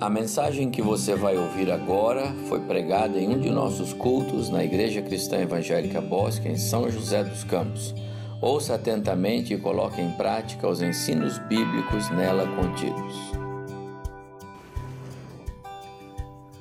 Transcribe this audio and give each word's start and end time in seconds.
A 0.00 0.10
mensagem 0.10 0.72
que 0.72 0.82
você 0.82 1.14
vai 1.14 1.38
ouvir 1.38 1.70
agora 1.70 2.34
foi 2.48 2.58
pregada 2.60 3.16
em 3.16 3.28
um 3.28 3.38
de 3.38 3.48
nossos 3.48 3.92
cultos 3.92 4.50
na 4.50 4.64
Igreja 4.64 5.00
Cristã 5.00 5.38
Evangélica 5.38 6.00
Bosque, 6.00 6.48
em 6.48 6.58
São 6.58 6.90
José 6.90 7.22
dos 7.22 7.44
Campos. 7.44 7.94
Ouça 8.42 8.74
atentamente 8.74 9.54
e 9.54 9.58
coloque 9.58 10.00
em 10.00 10.10
prática 10.10 10.68
os 10.68 10.82
ensinos 10.82 11.38
bíblicos 11.38 12.10
nela 12.10 12.44
contidos. 12.56 13.14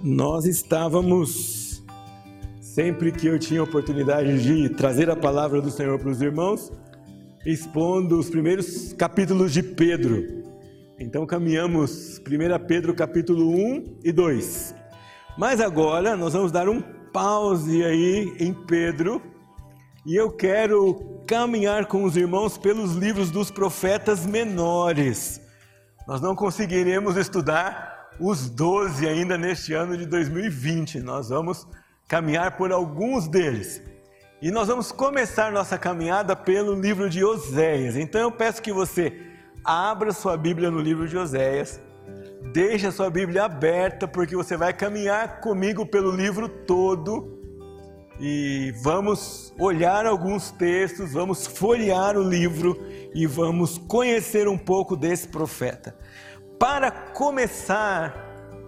Nós 0.01 0.45
estávamos, 0.45 1.83
sempre 2.61 3.11
que 3.11 3.25
eu 3.25 3.39
tinha 3.39 3.63
oportunidade 3.63 4.43
de 4.43 4.69
trazer 4.69 5.09
a 5.09 5.15
palavra 5.15 5.59
do 5.59 5.71
Senhor 5.71 5.97
para 5.97 6.09
os 6.09 6.21
irmãos, 6.21 6.71
expondo 7.43 8.19
os 8.19 8.29
primeiros 8.29 8.93
capítulos 8.93 9.51
de 9.51 9.63
Pedro. 9.63 10.42
Então 10.99 11.25
caminhamos 11.25 12.19
1 12.19 12.65
Pedro 12.67 12.93
capítulo 12.93 13.49
1 13.49 13.99
e 14.03 14.11
2. 14.11 14.75
Mas 15.37 15.59
agora 15.59 16.15
nós 16.15 16.33
vamos 16.33 16.51
dar 16.51 16.69
um 16.69 16.81
pause 17.11 17.83
aí 17.83 18.35
em 18.39 18.53
Pedro 18.53 19.21
e 20.05 20.15
eu 20.15 20.31
quero 20.31 21.23
caminhar 21.25 21.87
com 21.87 22.03
os 22.03 22.15
irmãos 22.15 22.57
pelos 22.57 22.93
livros 22.93 23.31
dos 23.31 23.49
profetas 23.49 24.25
menores. 24.25 25.41
Nós 26.07 26.21
não 26.21 26.35
conseguiremos 26.35 27.17
estudar 27.17 28.11
os 28.19 28.47
12 28.49 29.07
ainda 29.07 29.35
neste 29.35 29.73
ano 29.73 29.97
de 29.97 30.05
2020. 30.05 30.99
Nós 30.99 31.29
vamos 31.29 31.67
caminhar 32.07 32.55
por 32.55 32.71
alguns 32.71 33.27
deles. 33.27 33.81
E 34.39 34.51
nós 34.51 34.67
vamos 34.67 34.91
começar 34.91 35.51
nossa 35.51 35.77
caminhada 35.77 36.35
pelo 36.35 36.79
livro 36.79 37.09
de 37.09 37.23
Oséias. 37.23 37.95
Então 37.95 38.21
eu 38.21 38.31
peço 38.31 38.61
que 38.61 38.71
você 38.71 39.32
abra 39.63 40.11
sua 40.11 40.35
Bíblia 40.35 40.69
no 40.69 40.79
livro 40.79 41.07
de 41.07 41.17
Oséias, 41.17 41.79
deixe 42.51 42.87
a 42.87 42.91
sua 42.91 43.09
Bíblia 43.09 43.45
aberta, 43.45 44.07
porque 44.07 44.35
você 44.35 44.57
vai 44.57 44.73
caminhar 44.73 45.39
comigo 45.39 45.85
pelo 45.85 46.11
livro 46.11 46.49
todo. 46.49 47.39
E 48.19 48.71
vamos 48.83 49.53
olhar 49.57 50.05
alguns 50.05 50.51
textos, 50.51 51.13
vamos 51.13 51.47
folhear 51.47 52.15
o 52.15 52.21
livro 52.21 52.77
e 53.13 53.25
vamos 53.25 53.77
conhecer 53.77 54.47
um 54.47 54.57
pouco 54.57 54.95
desse 54.95 55.27
profeta. 55.27 55.95
Para 56.59 56.91
começar, 56.91 58.13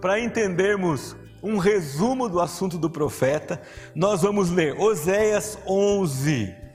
para 0.00 0.18
entendermos 0.18 1.14
um 1.42 1.58
resumo 1.58 2.28
do 2.28 2.40
assunto 2.40 2.76
do 2.76 2.90
profeta, 2.90 3.62
nós 3.94 4.22
vamos 4.22 4.50
ler 4.50 4.78
Oséias 4.80 5.56
11 5.64 6.65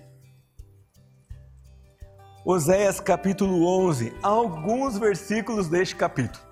Oséias 2.44 3.00
capítulo 3.00 3.68
11, 3.86 4.14
alguns 4.24 4.98
versículos 4.98 5.68
deste 5.68 5.96
capítulo. 5.96 6.44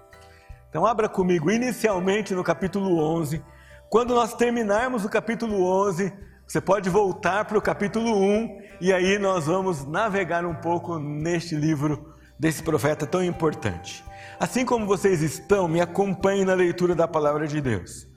Então, 0.69 0.85
abra 0.85 1.09
comigo 1.09 1.49
inicialmente 1.49 2.35
no 2.35 2.43
capítulo 2.43 2.99
11. 2.99 3.43
Quando 3.89 4.13
nós 4.13 4.35
terminarmos 4.35 5.03
o 5.03 5.09
capítulo 5.09 5.63
11, 5.87 6.13
você 6.47 6.61
pode 6.61 6.91
voltar 6.91 7.45
para 7.45 7.57
o 7.57 7.61
capítulo 7.61 8.15
1 8.15 8.61
e 8.79 8.93
aí 8.93 9.17
nós 9.17 9.47
vamos 9.47 9.83
navegar 9.83 10.45
um 10.45 10.53
pouco 10.53 10.99
neste 10.99 11.55
livro 11.55 12.13
desse 12.37 12.61
profeta 12.61 13.07
tão 13.07 13.23
importante. 13.23 14.05
Assim 14.39 14.63
como 14.63 14.85
vocês 14.85 15.23
estão, 15.23 15.67
me 15.67 15.81
acompanhem 15.81 16.45
na 16.45 16.53
leitura 16.53 16.93
da 16.93 17.07
palavra 17.07 17.47
de 17.47 17.59
Deus. 17.59 18.07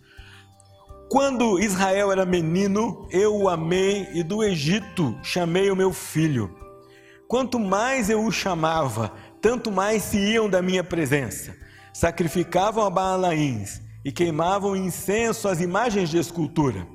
Quando 1.09 1.59
Israel 1.59 2.13
era 2.13 2.27
menino, 2.27 3.09
eu 3.11 3.35
o 3.35 3.49
amei 3.49 4.11
e 4.13 4.23
do 4.23 4.45
Egito 4.45 5.19
chamei 5.23 5.71
o 5.71 5.77
meu 5.77 5.91
filho. 5.91 6.62
Quanto 7.33 7.59
mais 7.59 8.11
eu 8.11 8.27
os 8.27 8.35
chamava, 8.35 9.11
tanto 9.41 9.73
mais 9.73 10.03
se 10.03 10.19
iam 10.19 10.51
da 10.51 10.61
minha 10.61 10.85
presença. 10.85 11.57
Sacrificavam 11.91 12.85
a 12.85 12.91
Baalaíns 12.91 13.81
e 14.05 14.13
queimavam 14.13 14.77
incenso 14.77 15.49
às 15.49 15.59
imagens 15.59 16.11
de 16.11 16.19
escultura. 16.19 16.87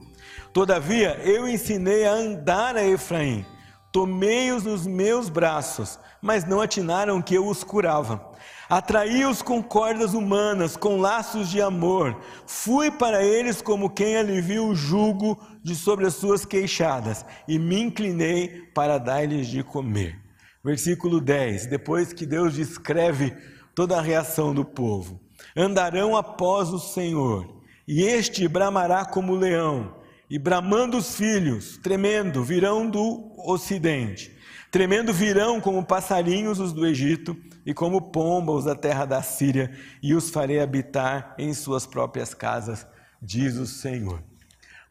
Todavia, 0.54 1.20
eu 1.24 1.48
ensinei 1.48 2.06
a 2.06 2.12
andar 2.12 2.76
a 2.76 2.86
Efraim. 2.86 3.44
Tomei-os 3.92 4.64
nos 4.64 4.86
meus 4.86 5.28
braços, 5.28 5.98
mas 6.22 6.46
não 6.46 6.62
atinaram 6.62 7.20
que 7.20 7.34
eu 7.34 7.48
os 7.48 7.64
curava. 7.64 8.24
Atraí-os 8.70 9.42
com 9.42 9.64
cordas 9.64 10.14
humanas, 10.14 10.78
com 10.78 10.98
laços 10.98 11.50
de 11.50 11.60
amor. 11.60 12.16
Fui 12.46 12.92
para 12.92 13.24
eles 13.24 13.60
como 13.60 13.90
quem 13.90 14.16
alivia 14.16 14.62
o 14.62 14.76
jugo 14.76 15.36
de 15.64 15.74
sobre 15.74 16.06
as 16.06 16.14
suas 16.14 16.46
queixadas, 16.46 17.26
e 17.48 17.58
me 17.58 17.82
inclinei 17.82 18.70
para 18.76 19.00
dar-lhes 19.00 19.48
de 19.48 19.64
comer. 19.64 20.27
Versículo 20.68 21.22
10, 21.22 21.68
depois 21.68 22.12
que 22.12 22.26
Deus 22.26 22.54
descreve 22.54 23.34
toda 23.74 23.98
a 23.98 24.02
reação 24.02 24.54
do 24.54 24.66
povo: 24.66 25.18
Andarão 25.56 26.14
após 26.14 26.74
o 26.74 26.78
Senhor, 26.78 27.62
e 27.88 28.04
este 28.04 28.50
bramará 28.50 29.06
como 29.06 29.34
leão, 29.34 29.96
e 30.30 30.38
bramando 30.38 30.98
os 30.98 31.16
filhos, 31.16 31.78
tremendo, 31.78 32.44
virão 32.44 32.90
do 32.90 33.32
ocidente. 33.38 34.38
Tremendo 34.70 35.14
virão 35.14 35.62
como 35.62 35.86
passarinhos 35.86 36.60
os 36.60 36.74
do 36.74 36.86
Egito, 36.86 37.38
e 37.66 37.74
como 37.74 38.12
pombas 38.12 38.66
da 38.66 38.76
terra 38.76 39.06
da 39.06 39.22
Síria, 39.22 39.72
e 40.04 40.14
os 40.14 40.30
farei 40.30 40.60
habitar 40.60 41.34
em 41.38 41.54
suas 41.54 41.88
próprias 41.88 42.34
casas, 42.34 42.86
diz 43.22 43.56
o 43.56 43.66
Senhor. 43.66 44.22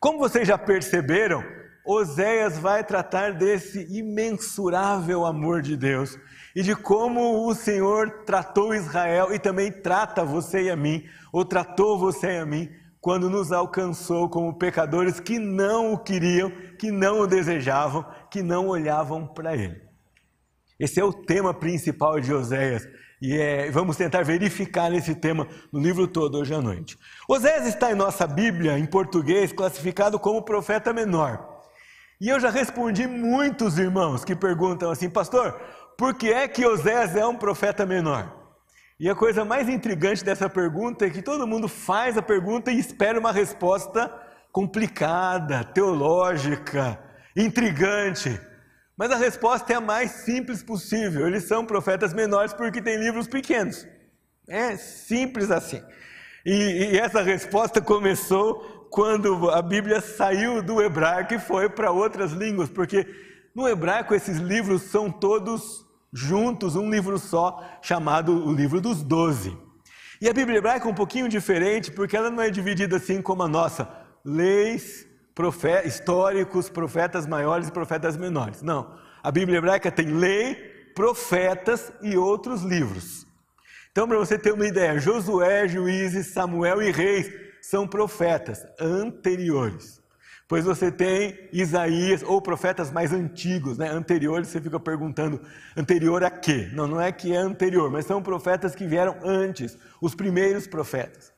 Como 0.01 0.19
vocês 0.19 0.49
já 0.49 0.57
perceberam, 0.57 1.45
Oséias 1.87 2.59
vai 2.59 2.83
tratar 2.83 3.33
desse 3.33 3.87
imensurável 3.97 5.25
amor 5.25 5.63
de 5.63 5.77
Deus 5.77 6.19
e 6.55 6.63
de 6.63 6.75
como 6.75 7.47
o 7.47 7.55
Senhor 7.55 8.25
tratou 8.25 8.75
Israel 8.75 9.33
e 9.33 9.39
também 9.39 9.71
trata 9.71 10.25
você 10.25 10.65
e 10.65 10.71
a 10.71 10.77
mim, 10.77 11.05
ou 11.33 11.45
tratou 11.45 11.97
você 11.99 12.33
e 12.33 12.39
a 12.39 12.47
mim, 12.47 12.69
quando 13.01 13.31
nos 13.31 13.53
alcançou 13.53 14.29
como 14.29 14.59
pecadores 14.59 15.21
que 15.21 15.39
não 15.39 15.93
o 15.93 15.99
queriam, 15.99 16.51
que 16.77 16.91
não 16.91 17.21
o 17.21 17.27
desejavam, 17.27 18.05
que 18.31 18.43
não 18.43 18.67
olhavam 18.67 19.27
para 19.27 19.55
Ele. 19.55 19.81
Esse 20.81 20.99
é 20.99 21.05
o 21.05 21.13
tema 21.13 21.55
principal 21.55 22.19
de 22.19 22.35
Oséias. 22.35 22.87
E 23.23 23.35
é, 23.35 23.71
vamos 23.71 23.97
tentar 23.97 24.25
verificar 24.25 24.93
esse 24.93 25.15
tema 25.15 25.47
no 25.73 25.81
livro 25.81 26.09
todo 26.09 26.39
hoje 26.39 26.53
à 26.53 26.61
noite. 26.61 26.99
Oséias 27.29 27.67
está 27.67 27.93
em 27.93 27.95
nossa 27.95 28.27
Bíblia, 28.27 28.79
em 28.79 28.85
português, 28.85 29.53
classificado 29.53 30.19
como 30.19 30.43
profeta 30.43 30.93
menor. 30.93 31.56
E 32.21 32.29
eu 32.29 32.41
já 32.41 32.51
respondi 32.51 33.07
muitos 33.07 33.79
irmãos 33.79 34.25
que 34.25 34.35
perguntam 34.35 34.91
assim, 34.91 35.09
pastor, 35.09 35.53
por 35.99 36.15
que 36.15 36.33
é 36.33 36.49
que 36.49 36.65
Osés 36.65 37.15
é 37.15 37.27
um 37.27 37.37
profeta 37.37 37.85
menor? 37.85 38.35
E 38.99 39.11
a 39.11 39.15
coisa 39.15 39.45
mais 39.45 39.69
intrigante 39.69 40.25
dessa 40.25 40.49
pergunta 40.49 41.05
é 41.05 41.11
que 41.11 41.21
todo 41.21 41.47
mundo 41.47 41.69
faz 41.69 42.17
a 42.17 42.23
pergunta 42.23 42.73
e 42.73 42.79
espera 42.79 43.21
uma 43.21 43.31
resposta 43.31 44.11
complicada, 44.51 45.63
teológica, 45.63 46.99
intrigante. 47.37 48.41
Mas 48.97 49.11
a 49.11 49.17
resposta 49.17 49.75
é 49.75 49.77
a 49.77 49.81
mais 49.83 50.11
simples 50.13 50.63
possível. 50.63 51.27
Eles 51.27 51.45
são 51.45 51.67
profetas 51.67 52.15
menores 52.15 52.55
porque 52.55 52.81
têm 52.81 52.97
livros 52.97 53.29
pequenos. 53.29 53.87
É 54.49 54.75
simples 54.79 55.51
assim. 55.51 55.83
E, 56.47 56.93
e 56.93 56.99
essa 56.99 57.21
resposta 57.21 57.83
começou 57.83 58.76
quando 58.91 59.51
a 59.51 59.61
Bíblia 59.63 60.01
saiu 60.01 60.63
do 60.63 60.81
hebraico 60.81 61.35
e 61.35 61.39
foi 61.39 61.69
para 61.69 61.91
outras 61.91 62.33
línguas, 62.33 62.69
porque 62.69 63.07
no 63.55 63.69
hebraico 63.69 64.15
esses 64.15 64.39
livros 64.39 64.83
são 64.83 65.11
todos 65.11 65.87
juntos, 66.13 66.77
um 66.77 66.91
livro 66.91 67.19
só, 67.19 67.63
chamado 67.83 68.47
o 68.47 68.53
livro 68.53 68.81
dos 68.81 69.03
doze. 69.03 69.57
E 70.21 70.29
a 70.29 70.33
Bíblia 70.33 70.59
hebraica 70.59 70.87
é 70.87 70.91
um 70.91 70.95
pouquinho 70.95 71.29
diferente, 71.29 71.91
porque 71.91 72.17
ela 72.17 72.31
não 72.31 72.43
é 72.43 72.51
dividida 72.51 72.97
assim 72.97 73.21
como 73.21 73.43
a 73.43 73.49
nossa, 73.49 73.89
leis, 74.25 75.07
profetas, 75.35 75.95
históricos, 75.95 76.71
profetas 76.71 77.27
maiores 77.27 77.69
e 77.69 77.73
profetas 77.73 78.17
menores. 78.17 78.63
Não, 78.63 78.95
a 79.23 79.31
Bíblia 79.31 79.59
hebraica 79.59 79.91
tem 79.91 80.07
lei, 80.07 80.55
profetas 80.95 81.93
e 82.01 82.17
outros 82.17 82.63
livros. 82.63 83.27
Então, 83.93 84.09
para 84.09 84.19
você 84.19 84.39
ter 84.39 84.53
uma 84.53 84.67
ideia, 84.67 84.99
Josué, 84.99 85.69
Juízes, 85.69 86.29
Samuel 86.29 86.83
e 86.83 86.91
Reis 86.91 87.46
são 87.71 87.85
profetas 87.87 88.65
anteriores. 88.81 90.01
Pois 90.47 90.65
você 90.65 90.93
tem 90.93 91.49
Isaías, 91.53 92.23
ou 92.23 92.41
profetas 92.41 92.93
mais 92.93 93.13
antigos, 93.13 93.77
né? 93.77 93.89
anteriores, 93.89 94.47
você 94.47 94.61
fica 94.61 94.79
perguntando, 94.79 95.41
anterior 95.77 96.23
a 96.23 96.31
quê? 96.31 96.71
Não, 96.73 96.87
não 96.87 97.01
é 97.01 97.11
que 97.11 97.35
é 97.35 97.37
anterior, 97.37 97.91
mas 97.91 98.07
são 98.07 98.23
profetas 98.23 98.77
que 98.77 98.87
vieram 98.87 99.17
antes, 99.25 99.77
os 100.01 100.15
primeiros 100.15 100.69
profetas. 100.69 101.33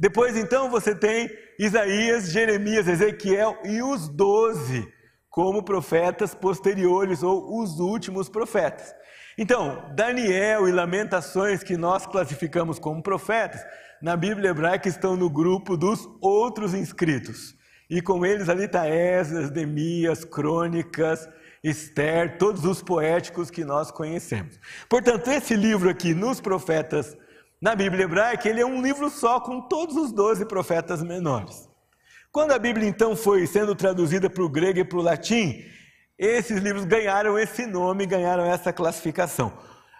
Depois, 0.00 0.36
então, 0.36 0.68
você 0.68 0.96
tem 0.96 1.30
Isaías, 1.60 2.32
Jeremias, 2.32 2.88
Ezequiel 2.88 3.56
e 3.64 3.80
os 3.80 4.08
doze 4.08 4.92
como 5.30 5.62
profetas 5.62 6.34
posteriores, 6.34 7.22
ou 7.22 7.62
os 7.62 7.78
últimos 7.78 8.28
profetas. 8.28 8.92
Então, 9.40 9.84
Daniel 9.94 10.66
e 10.68 10.72
Lamentações, 10.72 11.62
que 11.62 11.76
nós 11.76 12.04
classificamos 12.04 12.80
como 12.80 13.00
profetas, 13.00 13.64
na 14.00 14.16
Bíblia 14.16 14.50
hebraica 14.50 14.88
estão 14.88 15.16
no 15.16 15.28
grupo 15.28 15.76
dos 15.76 16.08
outros 16.20 16.74
inscritos. 16.74 17.54
E 17.90 18.02
com 18.02 18.24
eles 18.24 18.48
ali 18.48 18.64
está 18.64 18.86
Esdras, 18.88 19.50
Demias, 19.50 20.24
Crônicas, 20.24 21.28
Esther, 21.62 22.38
todos 22.38 22.64
os 22.64 22.82
poéticos 22.82 23.50
que 23.50 23.64
nós 23.64 23.90
conhecemos. 23.90 24.58
Portanto, 24.88 25.28
esse 25.28 25.56
livro 25.56 25.88
aqui, 25.88 26.14
nos 26.14 26.40
profetas 26.40 27.16
Na 27.60 27.74
Bíblia 27.74 28.04
hebraica, 28.04 28.48
ele 28.48 28.60
é 28.60 28.66
um 28.66 28.80
livro 28.80 29.10
só 29.10 29.40
com 29.40 29.60
todos 29.62 29.96
os 29.96 30.12
doze 30.12 30.44
profetas 30.44 31.02
menores. 31.02 31.68
Quando 32.30 32.52
a 32.52 32.58
Bíblia 32.58 32.88
então 32.88 33.16
foi 33.16 33.48
sendo 33.48 33.74
traduzida 33.74 34.30
para 34.30 34.44
o 34.44 34.48
grego 34.48 34.78
e 34.78 34.84
para 34.84 34.98
o 34.98 35.02
latim, 35.02 35.64
esses 36.16 36.60
livros 36.60 36.84
ganharam 36.84 37.36
esse 37.36 37.66
nome, 37.66 38.06
ganharam 38.06 38.44
essa 38.44 38.72
classificação. 38.72 39.52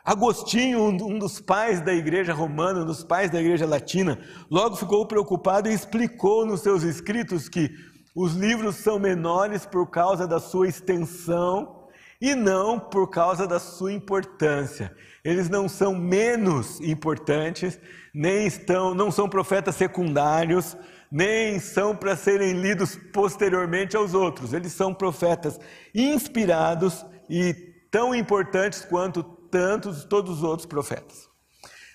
Agostinho, 0.08 0.84
um 0.84 1.18
dos 1.18 1.38
pais 1.38 1.82
da 1.82 1.92
igreja 1.92 2.32
romana, 2.32 2.80
um 2.80 2.86
dos 2.86 3.04
pais 3.04 3.30
da 3.30 3.38
igreja 3.38 3.66
latina, 3.66 4.18
logo 4.50 4.74
ficou 4.74 5.04
preocupado 5.04 5.68
e 5.68 5.74
explicou 5.74 6.46
nos 6.46 6.62
seus 6.62 6.82
escritos 6.82 7.46
que 7.46 7.70
os 8.16 8.32
livros 8.32 8.76
são 8.76 8.98
menores 8.98 9.66
por 9.66 9.90
causa 9.90 10.26
da 10.26 10.40
sua 10.40 10.66
extensão 10.66 11.90
e 12.18 12.34
não 12.34 12.80
por 12.80 13.10
causa 13.10 13.46
da 13.46 13.60
sua 13.60 13.92
importância. 13.92 14.96
Eles 15.22 15.50
não 15.50 15.68
são 15.68 15.94
menos 15.94 16.80
importantes, 16.80 17.78
nem 18.14 18.46
estão, 18.46 18.94
não 18.94 19.10
são 19.10 19.28
profetas 19.28 19.74
secundários, 19.74 20.74
nem 21.12 21.60
são 21.60 21.94
para 21.94 22.16
serem 22.16 22.54
lidos 22.54 22.98
posteriormente 23.12 23.94
aos 23.94 24.14
outros. 24.14 24.54
Eles 24.54 24.72
são 24.72 24.94
profetas 24.94 25.60
inspirados 25.94 27.04
e 27.28 27.52
tão 27.90 28.14
importantes 28.14 28.86
quanto 28.86 29.36
tantos 29.50 30.04
todos 30.04 30.38
os 30.38 30.42
outros 30.42 30.66
profetas. 30.66 31.28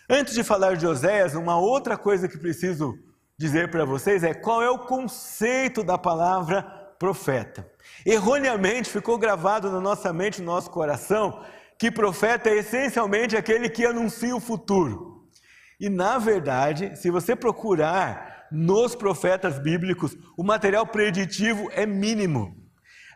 Antes 0.10 0.34
de 0.34 0.44
falar 0.44 0.76
de 0.76 0.86
Oséias, 0.86 1.34
uma 1.34 1.58
outra 1.58 1.98
coisa 1.98 2.28
que 2.28 2.38
preciso 2.38 2.94
dizer 3.38 3.72
para 3.72 3.86
vocês 3.86 4.24
é 4.24 4.34
qual 4.34 4.62
é 4.62 4.70
o 4.70 4.80
conceito 4.80 5.84
da 5.84 5.98
palavra 5.98 6.62
profeta. 7.00 7.70
Erroneamente 8.06 8.90
ficou 8.90 9.18
gravado 9.18 9.72
na 9.72 9.80
nossa 9.80 10.12
mente, 10.14 10.42
no 10.42 10.46
nosso 10.48 10.70
coração, 10.70 11.44
que 11.78 11.92
profeta 11.92 12.50
é 12.50 12.58
essencialmente 12.58 13.36
aquele 13.36 13.70
que 13.70 13.86
anuncia 13.86 14.36
o 14.36 14.40
futuro. 14.40 15.28
E 15.80 15.90
na 15.90 16.18
verdade, 16.18 16.96
se 16.96 17.10
você 17.10 17.36
procurar 17.36 18.48
nos 18.52 18.96
profetas 18.96 19.58
bíblicos, 19.58 20.16
o 20.38 20.44
material 20.44 20.86
preditivo 20.86 21.70
é 21.74 21.86
mínimo. 21.86 22.56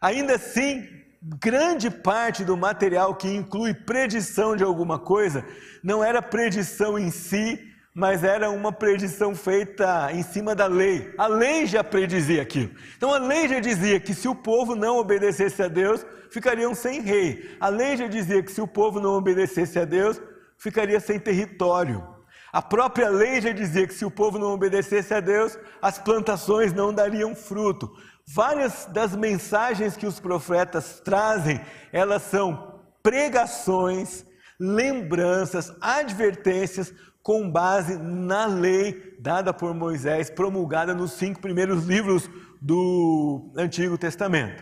Ainda 0.02 0.36
assim, 0.36 0.86
grande 1.22 1.90
parte 1.90 2.44
do 2.44 2.56
material 2.56 3.16
que 3.16 3.28
inclui 3.28 3.74
predição 3.74 4.56
de 4.56 4.64
alguma 4.64 5.00
coisa 5.00 5.46
não 5.84 6.04
era 6.04 6.22
predição 6.22 6.98
em 6.98 7.10
si, 7.12 7.60
mas 7.94 8.24
era 8.24 8.50
uma 8.52 8.72
predição 8.72 9.34
feita 9.34 10.12
em 10.12 10.22
cima 10.22 10.54
da 10.54 10.68
lei. 10.68 11.14
A 11.18 11.28
lei 11.28 11.66
já 11.66 11.84
predizia 11.84 12.42
aquilo. 12.42 12.72
Então 12.96 13.12
a 13.14 13.18
lei 13.18 13.48
já 13.48 13.60
dizia 13.60 14.00
que 14.00 14.14
se 14.14 14.28
o 14.28 14.36
povo 14.36 14.76
não 14.76 14.98
obedecesse 14.98 15.64
a 15.64 15.68
Deus, 15.68 16.06
ficariam 16.30 16.76
sem 16.76 17.02
rei. 17.02 17.56
A 17.60 17.70
lei 17.70 17.98
já 17.98 18.08
dizia 18.08 18.44
que 18.44 18.52
se 18.52 18.62
o 18.62 18.68
povo 18.68 19.00
não 19.00 19.12
obedecesse 19.12 19.80
a 19.80 19.86
Deus, 19.86 20.22
ficaria 20.58 21.00
sem 21.00 21.20
território. 21.20 22.18
A 22.52 22.62
própria 22.62 23.10
lei 23.10 23.42
já 23.42 23.52
dizia 23.52 23.88
que 23.88 23.94
se 23.94 24.06
o 24.06 24.12
povo 24.12 24.38
não 24.38 24.54
obedecesse 24.54 25.14
a 25.14 25.20
Deus, 25.20 25.58
as 25.82 25.98
plantações 25.98 26.74
não 26.74 26.94
dariam 26.94 27.36
fruto. 27.36 27.92
Várias 28.30 28.86
das 28.88 29.16
mensagens 29.16 29.96
que 29.96 30.06
os 30.06 30.20
profetas 30.20 31.00
trazem, 31.00 31.62
elas 31.94 32.24
são 32.24 32.82
pregações, 33.02 34.26
lembranças, 34.60 35.74
advertências 35.80 36.94
com 37.24 37.50
base 37.50 37.98
na 37.98 38.46
lei 38.46 39.16
dada 39.20 39.54
por 39.54 39.74
Moisés, 39.74 40.30
promulgada 40.30 40.94
nos 40.94 41.14
cinco 41.14 41.40
primeiros 41.40 41.86
livros 41.86 42.30
do 42.62 43.52
Antigo 43.56 43.98
Testamento. 43.98 44.62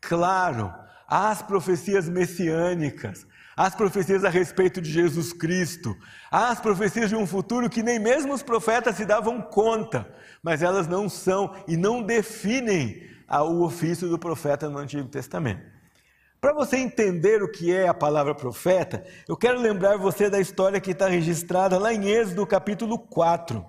Claro, 0.00 0.72
as 1.06 1.42
profecias 1.42 2.08
messiânicas, 2.08 3.26
as 3.56 3.74
profecias 3.74 4.24
a 4.24 4.28
respeito 4.28 4.80
de 4.80 4.90
Jesus 4.90 5.32
Cristo, 5.32 5.96
as 6.30 6.60
profecias 6.60 7.08
de 7.08 7.16
um 7.16 7.26
futuro 7.26 7.70
que 7.70 7.82
nem 7.82 7.98
mesmo 7.98 8.32
os 8.32 8.42
profetas 8.42 8.96
se 8.96 9.04
davam 9.04 9.40
conta, 9.40 10.12
mas 10.42 10.62
elas 10.62 10.88
não 10.88 11.08
são 11.08 11.54
e 11.68 11.76
não 11.76 12.02
definem 12.02 13.08
o 13.30 13.62
ofício 13.64 14.08
do 14.08 14.18
profeta 14.18 14.68
no 14.68 14.78
Antigo 14.78 15.08
Testamento. 15.08 15.62
Para 16.40 16.52
você 16.52 16.76
entender 16.76 17.42
o 17.42 17.50
que 17.50 17.72
é 17.72 17.88
a 17.88 17.94
palavra 17.94 18.34
profeta, 18.34 19.02
eu 19.26 19.36
quero 19.36 19.58
lembrar 19.58 19.96
você 19.96 20.28
da 20.28 20.38
história 20.38 20.80
que 20.80 20.90
está 20.90 21.08
registrada 21.08 21.78
lá 21.78 21.92
em 21.92 22.06
Êxodo 22.06 22.46
capítulo 22.46 22.98
4. 22.98 23.64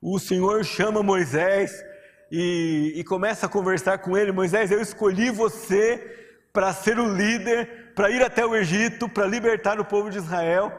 O 0.00 0.18
Senhor 0.18 0.64
chama 0.64 1.02
Moisés 1.02 1.84
e, 2.32 2.94
e 2.96 3.04
começa 3.04 3.44
a 3.44 3.48
conversar 3.50 3.98
com 3.98 4.16
ele: 4.16 4.32
Moisés, 4.32 4.70
eu 4.70 4.80
escolhi 4.80 5.30
você 5.30 6.29
para 6.52 6.72
ser 6.72 6.98
o 6.98 7.14
líder, 7.14 7.92
para 7.94 8.10
ir 8.10 8.22
até 8.22 8.44
o 8.44 8.56
Egito, 8.56 9.08
para 9.08 9.26
libertar 9.26 9.78
o 9.80 9.84
povo 9.84 10.10
de 10.10 10.18
Israel. 10.18 10.72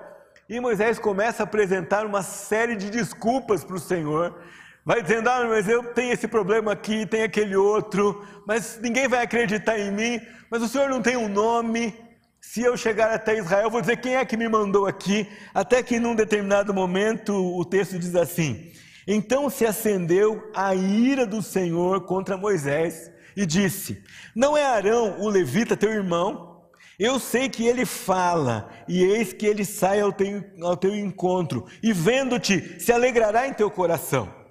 E 0.49 0.59
Moisés 0.59 0.99
começa 0.99 1.43
a 1.43 1.45
apresentar 1.45 2.05
uma 2.05 2.21
série 2.21 2.75
de 2.75 2.89
desculpas 2.89 3.63
para 3.63 3.75
o 3.75 3.79
Senhor. 3.79 4.37
Vai 4.83 5.01
dizendo, 5.01 5.29
ah, 5.29 5.45
mas 5.47 5.67
eu 5.69 5.83
tenho 5.93 6.11
esse 6.11 6.27
problema 6.27 6.73
aqui, 6.73 7.05
tem 7.05 7.23
aquele 7.23 7.55
outro, 7.55 8.25
mas 8.45 8.79
ninguém 8.81 9.07
vai 9.07 9.21
acreditar 9.21 9.79
em 9.79 9.91
mim. 9.91 10.19
Mas 10.49 10.61
o 10.61 10.67
Senhor 10.67 10.89
não 10.89 11.01
tem 11.01 11.15
um 11.15 11.29
nome. 11.29 11.95
Se 12.41 12.61
eu 12.61 12.75
chegar 12.75 13.13
até 13.13 13.37
Israel, 13.37 13.69
vou 13.69 13.79
dizer 13.79 13.97
quem 13.97 14.15
é 14.15 14.25
que 14.25 14.35
me 14.35 14.49
mandou 14.49 14.87
aqui. 14.87 15.29
Até 15.53 15.81
que 15.83 15.99
num 15.99 16.15
determinado 16.15 16.73
momento 16.73 17.33
o 17.33 17.63
texto 17.63 17.97
diz 17.99 18.15
assim: 18.15 18.71
Então 19.07 19.49
se 19.49 19.65
acendeu 19.65 20.49
a 20.53 20.73
ira 20.75 21.25
do 21.25 21.41
Senhor 21.41 22.01
contra 22.01 22.35
Moisés 22.35 23.11
e 23.35 23.45
disse: 23.45 24.03
Não 24.35 24.57
é 24.57 24.65
Arão, 24.65 25.19
o 25.19 25.29
levita, 25.29 25.77
teu 25.77 25.91
irmão? 25.91 26.51
Eu 26.99 27.19
sei 27.19 27.49
que 27.49 27.65
ele 27.65 27.83
fala, 27.83 28.69
e 28.87 29.03
eis 29.03 29.33
que 29.33 29.47
ele 29.47 29.65
sai 29.65 30.01
ao 30.01 30.13
teu, 30.13 30.43
ao 30.61 30.77
teu 30.77 30.95
encontro, 30.95 31.65
e 31.81 31.91
vendo-te, 31.91 32.79
se 32.79 32.91
alegrará 32.91 33.47
em 33.47 33.53
teu 33.53 33.71
coração. 33.71 34.41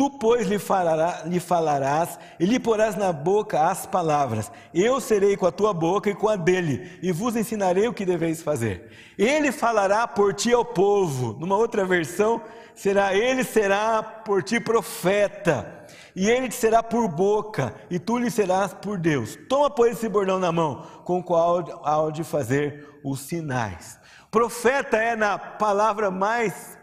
Tu, 0.00 0.08
pois, 0.18 0.46
lhe, 0.46 0.58
falará, 0.58 1.24
lhe 1.26 1.38
falarás 1.38 2.18
e 2.38 2.46
lhe 2.46 2.58
porás 2.58 2.96
na 2.96 3.12
boca 3.12 3.68
as 3.68 3.84
palavras. 3.84 4.50
Eu 4.72 4.98
serei 4.98 5.36
com 5.36 5.44
a 5.44 5.52
tua 5.52 5.74
boca 5.74 6.08
e 6.08 6.14
com 6.14 6.26
a 6.26 6.36
dele, 6.36 6.98
e 7.02 7.12
vos 7.12 7.36
ensinarei 7.36 7.86
o 7.86 7.92
que 7.92 8.06
deveis 8.06 8.40
fazer. 8.40 8.90
Ele 9.18 9.52
falará 9.52 10.08
por 10.08 10.32
ti 10.32 10.54
ao 10.54 10.64
povo. 10.64 11.36
Numa 11.38 11.58
outra 11.58 11.84
versão, 11.84 12.40
será 12.74 13.14
ele 13.14 13.44
será 13.44 14.02
por 14.02 14.42
ti 14.42 14.58
profeta, 14.58 15.79
e 16.14 16.28
ele 16.28 16.48
te 16.48 16.54
será 16.54 16.82
por 16.82 17.08
boca, 17.08 17.74
e 17.90 17.98
tu 17.98 18.18
lhe 18.18 18.30
serás 18.30 18.74
por 18.74 18.98
Deus. 18.98 19.36
Toma, 19.48 19.70
pois, 19.70 19.92
esse 19.92 20.08
bordão 20.08 20.38
na 20.38 20.52
mão, 20.52 20.86
com 21.04 21.18
o 21.18 21.22
qual 21.22 21.64
há 21.84 22.10
de 22.10 22.24
fazer 22.24 22.88
os 23.04 23.20
sinais. 23.20 23.98
Profeta 24.30 24.96
é 24.96 25.16
na 25.16 25.38
palavra 25.38 26.10
mais 26.10 26.78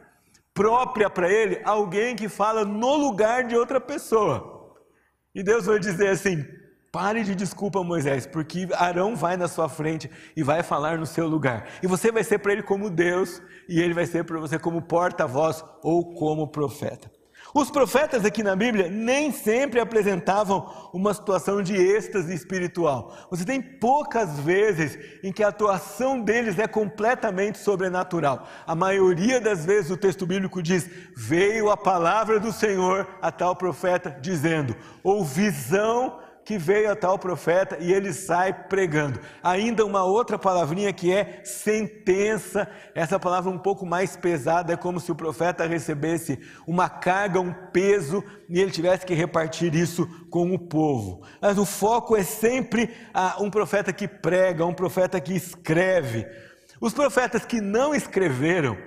própria 0.54 1.10
para 1.10 1.32
ele, 1.32 1.62
alguém 1.64 2.16
que 2.16 2.28
fala 2.28 2.66
no 2.66 2.96
lugar 2.96 3.44
de 3.44 3.56
outra 3.56 3.80
pessoa. 3.80 4.76
E 5.34 5.44
Deus 5.44 5.66
vai 5.66 5.80
dizer 5.80 6.10
assim: 6.10 6.44
pare 6.92 7.24
de 7.24 7.36
desculpa, 7.36 7.84
Moisés, 7.84 8.26
porque 8.26 8.68
Arão 8.74 9.16
vai 9.16 9.38
na 9.38 9.48
sua 9.48 9.70
frente 9.70 10.10
e 10.36 10.42
vai 10.42 10.64
falar 10.64 10.98
no 10.98 11.06
seu 11.06 11.28
lugar. 11.28 11.68
E 11.84 11.88
você 11.88 12.12
vai 12.12 12.24
ser 12.24 12.40
para 12.40 12.54
ele 12.54 12.64
como 12.64 12.90
Deus, 12.90 13.42
e 13.70 13.80
ele 13.80 13.94
vai 13.94 14.06
ser 14.06 14.24
para 14.24 14.40
você 14.40 14.58
como 14.58 14.82
porta-voz 14.82 15.64
ou 15.84 16.16
como 16.16 16.48
profeta. 16.48 17.12
Os 17.58 17.72
profetas 17.72 18.24
aqui 18.24 18.44
na 18.44 18.56
Bíblia 18.56 18.88
nem 18.88 19.32
sempre 19.32 19.80
apresentavam 19.80 20.90
uma 20.94 21.12
situação 21.12 21.60
de 21.60 21.76
êxtase 21.76 22.32
espiritual. 22.32 23.18
Você 23.32 23.44
tem 23.44 23.60
poucas 23.60 24.40
vezes 24.40 24.96
em 25.24 25.34
que 25.34 25.42
a 25.42 25.48
atuação 25.48 26.22
deles 26.22 26.60
é 26.60 26.68
completamente 26.68 27.58
sobrenatural. 27.58 28.48
A 28.68 28.76
maioria 28.76 29.42
das 29.42 29.66
vezes 29.66 29.90
o 29.90 29.98
texto 29.98 30.24
bíblico 30.28 30.62
diz: 30.62 30.88
Veio 31.16 31.72
a 31.72 31.76
palavra 31.76 32.40
do 32.40 32.54
Senhor 32.54 33.08
a 33.20 33.32
tal 33.32 33.56
profeta, 33.56 34.16
dizendo, 34.22 34.76
ou 35.02 35.26
visão 35.26 36.20
que 36.48 36.58
veio 36.58 36.90
a 36.90 36.96
tal 36.96 37.20
profeta 37.20 37.78
e 37.78 37.92
ele 37.92 38.14
sai 38.14 38.54
pregando. 38.54 39.20
Ainda 39.44 39.86
uma 39.86 40.06
outra 40.06 40.40
palavrinha 40.40 40.94
que 40.94 41.12
é 41.12 41.42
sentença, 41.44 42.66
essa 42.96 43.20
palavra 43.20 43.52
um 43.52 43.58
pouco 43.58 43.86
mais 43.86 44.16
pesada, 44.16 44.72
é 44.72 44.78
como 44.78 44.98
se 44.98 45.12
o 45.12 45.16
profeta 45.16 45.68
recebesse 45.68 46.40
uma 46.66 46.88
carga, 46.88 47.42
um 47.42 47.52
peso 47.52 48.24
e 48.48 48.62
ele 48.62 48.72
tivesse 48.72 49.06
que 49.06 49.14
repartir 49.14 49.76
isso 49.76 50.08
com 50.30 50.54
o 50.54 50.58
povo. 50.58 51.22
Mas 51.42 51.58
o 51.58 51.66
foco 51.66 52.16
é 52.16 52.24
sempre 52.24 52.96
um 53.42 53.50
profeta 53.50 53.92
que 53.92 54.08
prega, 54.08 54.66
um 54.66 54.74
profeta 54.74 55.20
que 55.20 55.36
escreve. 55.36 56.26
Os 56.80 56.94
profetas 56.94 57.44
que 57.44 57.60
não 57.60 57.94
escreveram, 57.94 58.78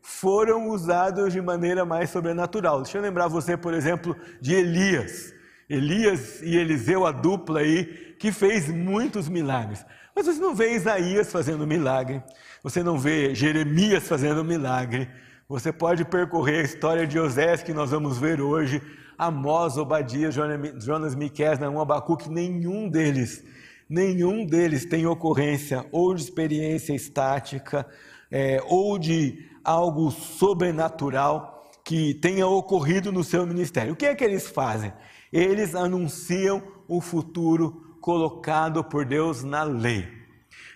foram 0.00 0.70
usados 0.70 1.34
de 1.34 1.42
maneira 1.42 1.84
mais 1.84 2.08
sobrenatural. 2.08 2.80
Deixa 2.80 2.96
eu 2.96 3.02
lembrar 3.02 3.28
você, 3.28 3.58
por 3.58 3.74
exemplo, 3.74 4.16
de 4.40 4.54
Elias. 4.54 5.38
Elias 5.70 6.42
e 6.42 6.56
Eliseu, 6.56 7.06
a 7.06 7.12
dupla 7.12 7.60
aí, 7.60 7.84
que 8.18 8.32
fez 8.32 8.68
muitos 8.68 9.28
milagres. 9.28 9.86
Mas 10.14 10.26
você 10.26 10.40
não 10.40 10.52
vê 10.52 10.74
Isaías 10.74 11.30
fazendo 11.30 11.64
milagre, 11.64 12.20
você 12.60 12.82
não 12.82 12.98
vê 12.98 13.32
Jeremias 13.36 14.08
fazendo 14.08 14.44
milagre. 14.44 15.08
Você 15.48 15.72
pode 15.72 16.04
percorrer 16.04 16.60
a 16.60 16.64
história 16.64 17.06
de 17.06 17.18
Osés 17.18 17.62
que 17.62 17.72
nós 17.72 17.92
vamos 17.92 18.18
ver 18.18 18.40
hoje, 18.40 18.82
Amós, 19.16 19.76
Obadias, 19.76 20.34
Jonas, 20.34 21.14
Miqués, 21.14 21.58
Naum, 21.60 21.80
Abacuque, 21.80 22.28
nenhum 22.28 22.88
deles, 22.88 23.44
nenhum 23.88 24.44
deles 24.44 24.84
tem 24.84 25.06
ocorrência 25.06 25.86
ou 25.92 26.14
de 26.14 26.22
experiência 26.22 26.94
estática, 26.94 27.86
é, 28.30 28.60
ou 28.66 28.98
de 28.98 29.48
algo 29.64 30.10
sobrenatural 30.10 31.70
que 31.84 32.14
tenha 32.14 32.46
ocorrido 32.46 33.12
no 33.12 33.22
seu 33.22 33.46
ministério. 33.46 33.92
O 33.92 33.96
que 33.96 34.06
é 34.06 34.14
que 34.14 34.24
eles 34.24 34.48
fazem? 34.48 34.92
Eles 35.32 35.74
anunciam 35.74 36.62
o 36.88 37.00
futuro 37.00 37.96
colocado 38.00 38.82
por 38.82 39.04
Deus 39.04 39.42
na 39.44 39.62
lei. 39.62 40.08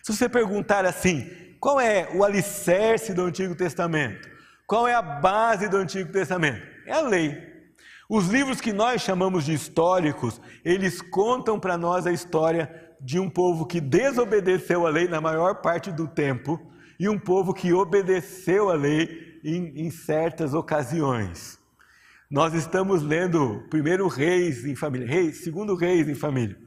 Se 0.03 0.15
você 0.15 0.29
perguntar 0.29 0.85
assim, 0.85 1.29
qual 1.59 1.81
é 1.81 2.11
o 2.15 2.23
alicerce 2.23 3.15
do 3.15 3.23
Antigo 3.23 3.55
Testamento? 3.55 4.29
Qual 4.67 4.87
é 4.87 4.95
a 4.95 5.03
base 5.03 5.69
do 5.69 5.77
Antigo 5.77 6.13
Testamento? 6.13 6.63
É 6.87 6.93
a 6.93 7.01
lei. 7.01 7.55
Os 8.09 8.29
livros 8.29 8.61
que 8.61 8.73
nós 8.73 9.01
chamamos 9.01 9.45
de 9.45 9.55
históricos, 9.55 10.41
eles 10.65 11.01
contam 11.01 11.59
para 11.59 11.79
nós 11.79 12.07
a 12.07 12.13
história 12.13 12.71
de 13.01 13.19
um 13.19 13.29
povo 13.29 13.67
que 13.67 13.81
desobedeceu 13.81 14.87
a 14.87 14.91
lei 14.91 15.09
na 15.09 15.21
maior 15.21 15.57
parte 15.57 15.91
do 15.91 16.07
tempo 16.07 16.61
e 16.99 17.09
um 17.09 17.19
povo 17.19 17.53
que 17.53 17.73
obedeceu 17.73 18.71
a 18.71 18.75
lei 18.75 19.41
em, 19.43 19.87
em 19.87 19.91
certas 19.91 20.55
ocasiões. 20.55 21.59
Nós 22.35 22.53
estamos 22.53 23.01
lendo 23.05 23.63
primeiro 23.71 24.09
Reis 24.09 24.65
em 24.65 24.75
família, 24.75 25.07
Reis, 25.07 25.45
segundo 25.45 25.77
Reis 25.77 26.09
em 26.09 26.17
família. 26.17 26.59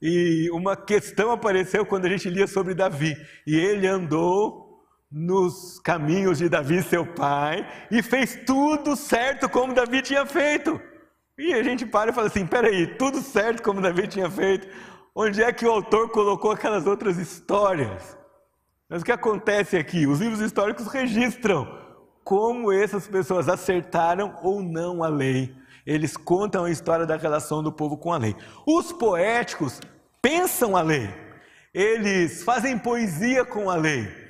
E 0.00 0.48
uma 0.52 0.76
questão 0.76 1.32
apareceu 1.32 1.84
quando 1.84 2.04
a 2.04 2.08
gente 2.08 2.30
lia 2.30 2.46
sobre 2.46 2.76
Davi. 2.76 3.16
E 3.44 3.56
ele 3.56 3.88
andou 3.88 4.84
nos 5.10 5.80
caminhos 5.80 6.38
de 6.38 6.48
Davi, 6.48 6.80
seu 6.80 7.04
pai, 7.04 7.68
e 7.90 8.04
fez 8.04 8.38
tudo 8.46 8.94
certo 8.94 9.48
como 9.48 9.74
Davi 9.74 10.00
tinha 10.00 10.24
feito. 10.24 10.80
E 11.36 11.52
a 11.54 11.60
gente 11.64 11.84
para 11.84 12.12
e 12.12 12.14
fala 12.14 12.28
assim: 12.28 12.46
peraí, 12.46 12.86
tudo 12.86 13.20
certo 13.20 13.64
como 13.64 13.80
Davi 13.80 14.06
tinha 14.06 14.30
feito, 14.30 14.68
onde 15.12 15.42
é 15.42 15.52
que 15.52 15.66
o 15.66 15.72
autor 15.72 16.08
colocou 16.10 16.52
aquelas 16.52 16.86
outras 16.86 17.18
histórias? 17.18 18.16
Mas 18.88 19.02
o 19.02 19.04
que 19.04 19.10
acontece 19.10 19.76
aqui? 19.76 20.06
Os 20.06 20.20
livros 20.20 20.40
históricos 20.40 20.86
registram 20.86 21.83
como 22.24 22.72
essas 22.72 23.06
pessoas 23.06 23.48
acertaram 23.48 24.36
ou 24.42 24.62
não 24.62 25.04
a 25.04 25.08
lei. 25.08 25.54
Eles 25.86 26.16
contam 26.16 26.64
a 26.64 26.70
história 26.70 27.06
da 27.06 27.16
relação 27.16 27.62
do 27.62 27.70
povo 27.70 27.96
com 27.96 28.12
a 28.12 28.16
lei. 28.16 28.34
Os 28.66 28.90
poéticos 28.90 29.80
pensam 30.22 30.76
a 30.76 30.82
lei, 30.82 31.08
eles 31.72 32.42
fazem 32.42 32.78
poesia 32.78 33.44
com 33.44 33.68
a 33.68 33.76
lei 33.76 34.24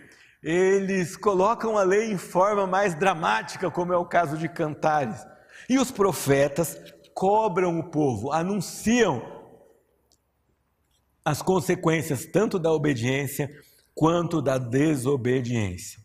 eles 0.44 1.16
colocam 1.16 1.78
a 1.78 1.82
lei 1.82 2.12
em 2.12 2.18
forma 2.18 2.66
mais 2.66 2.94
dramática, 2.94 3.70
como 3.70 3.94
é 3.94 3.96
o 3.96 4.04
caso 4.04 4.36
de 4.36 4.46
Cantares. 4.46 5.26
E 5.66 5.78
os 5.78 5.90
profetas 5.90 6.76
cobram 7.14 7.78
o 7.78 7.84
povo, 7.84 8.30
anunciam 8.30 9.22
as 11.24 11.40
consequências 11.40 12.26
tanto 12.26 12.58
da 12.58 12.70
obediência 12.70 13.48
quanto 13.94 14.42
da 14.42 14.58
desobediência. 14.58 16.03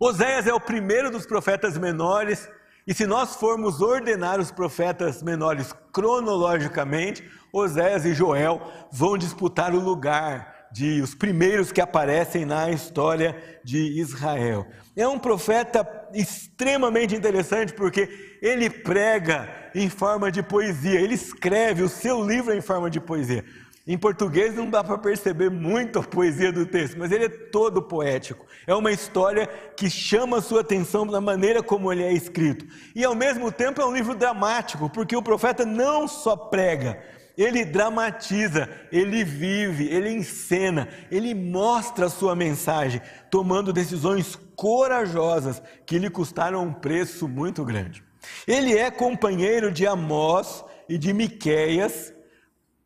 Oséias 0.00 0.46
é 0.46 0.54
o 0.54 0.60
primeiro 0.60 1.10
dos 1.10 1.26
profetas 1.26 1.76
menores, 1.76 2.48
e 2.86 2.94
se 2.94 3.04
nós 3.04 3.34
formos 3.34 3.80
ordenar 3.80 4.38
os 4.38 4.52
profetas 4.52 5.24
menores 5.24 5.74
cronologicamente, 5.92 7.28
Oséias 7.52 8.04
e 8.04 8.14
Joel 8.14 8.62
vão 8.92 9.18
disputar 9.18 9.74
o 9.74 9.80
lugar 9.80 10.68
de 10.70 11.00
os 11.00 11.16
primeiros 11.16 11.72
que 11.72 11.80
aparecem 11.80 12.44
na 12.44 12.70
história 12.70 13.36
de 13.64 14.00
Israel. 14.00 14.66
É 14.96 15.08
um 15.08 15.18
profeta 15.18 15.86
extremamente 16.14 17.16
interessante 17.16 17.72
porque 17.72 18.38
ele 18.40 18.70
prega 18.70 19.48
em 19.74 19.88
forma 19.90 20.30
de 20.30 20.44
poesia, 20.44 21.00
ele 21.00 21.14
escreve 21.14 21.82
o 21.82 21.88
seu 21.88 22.24
livro 22.24 22.54
em 22.54 22.60
forma 22.60 22.88
de 22.88 23.00
poesia. 23.00 23.44
Em 23.88 23.96
português 23.96 24.54
não 24.54 24.68
dá 24.68 24.84
para 24.84 24.98
perceber 24.98 25.50
muito 25.50 25.98
a 25.98 26.02
poesia 26.02 26.52
do 26.52 26.66
texto, 26.66 26.98
mas 26.98 27.10
ele 27.10 27.24
é 27.24 27.28
todo 27.30 27.80
poético. 27.80 28.44
É 28.66 28.74
uma 28.74 28.92
história 28.92 29.46
que 29.46 29.88
chama 29.88 30.36
a 30.36 30.42
sua 30.42 30.60
atenção 30.60 31.06
da 31.06 31.22
maneira 31.22 31.62
como 31.62 31.90
ele 31.90 32.02
é 32.02 32.12
escrito. 32.12 32.66
E 32.94 33.02
ao 33.02 33.14
mesmo 33.14 33.50
tempo 33.50 33.80
é 33.80 33.86
um 33.86 33.94
livro 33.94 34.14
dramático, 34.14 34.90
porque 34.90 35.16
o 35.16 35.22
profeta 35.22 35.64
não 35.64 36.06
só 36.06 36.36
prega, 36.36 37.02
ele 37.34 37.64
dramatiza, 37.64 38.68
ele 38.92 39.24
vive, 39.24 39.88
ele 39.88 40.10
encena, 40.10 40.86
ele 41.10 41.34
mostra 41.34 42.06
a 42.06 42.10
sua 42.10 42.36
mensagem, 42.36 43.00
tomando 43.30 43.72
decisões 43.72 44.38
corajosas 44.54 45.62
que 45.86 45.98
lhe 45.98 46.10
custaram 46.10 46.62
um 46.62 46.74
preço 46.74 47.26
muito 47.26 47.64
grande. 47.64 48.04
Ele 48.46 48.76
é 48.76 48.90
companheiro 48.90 49.72
de 49.72 49.86
Amós 49.86 50.62
e 50.90 50.98
de 50.98 51.14
Miqueias, 51.14 52.12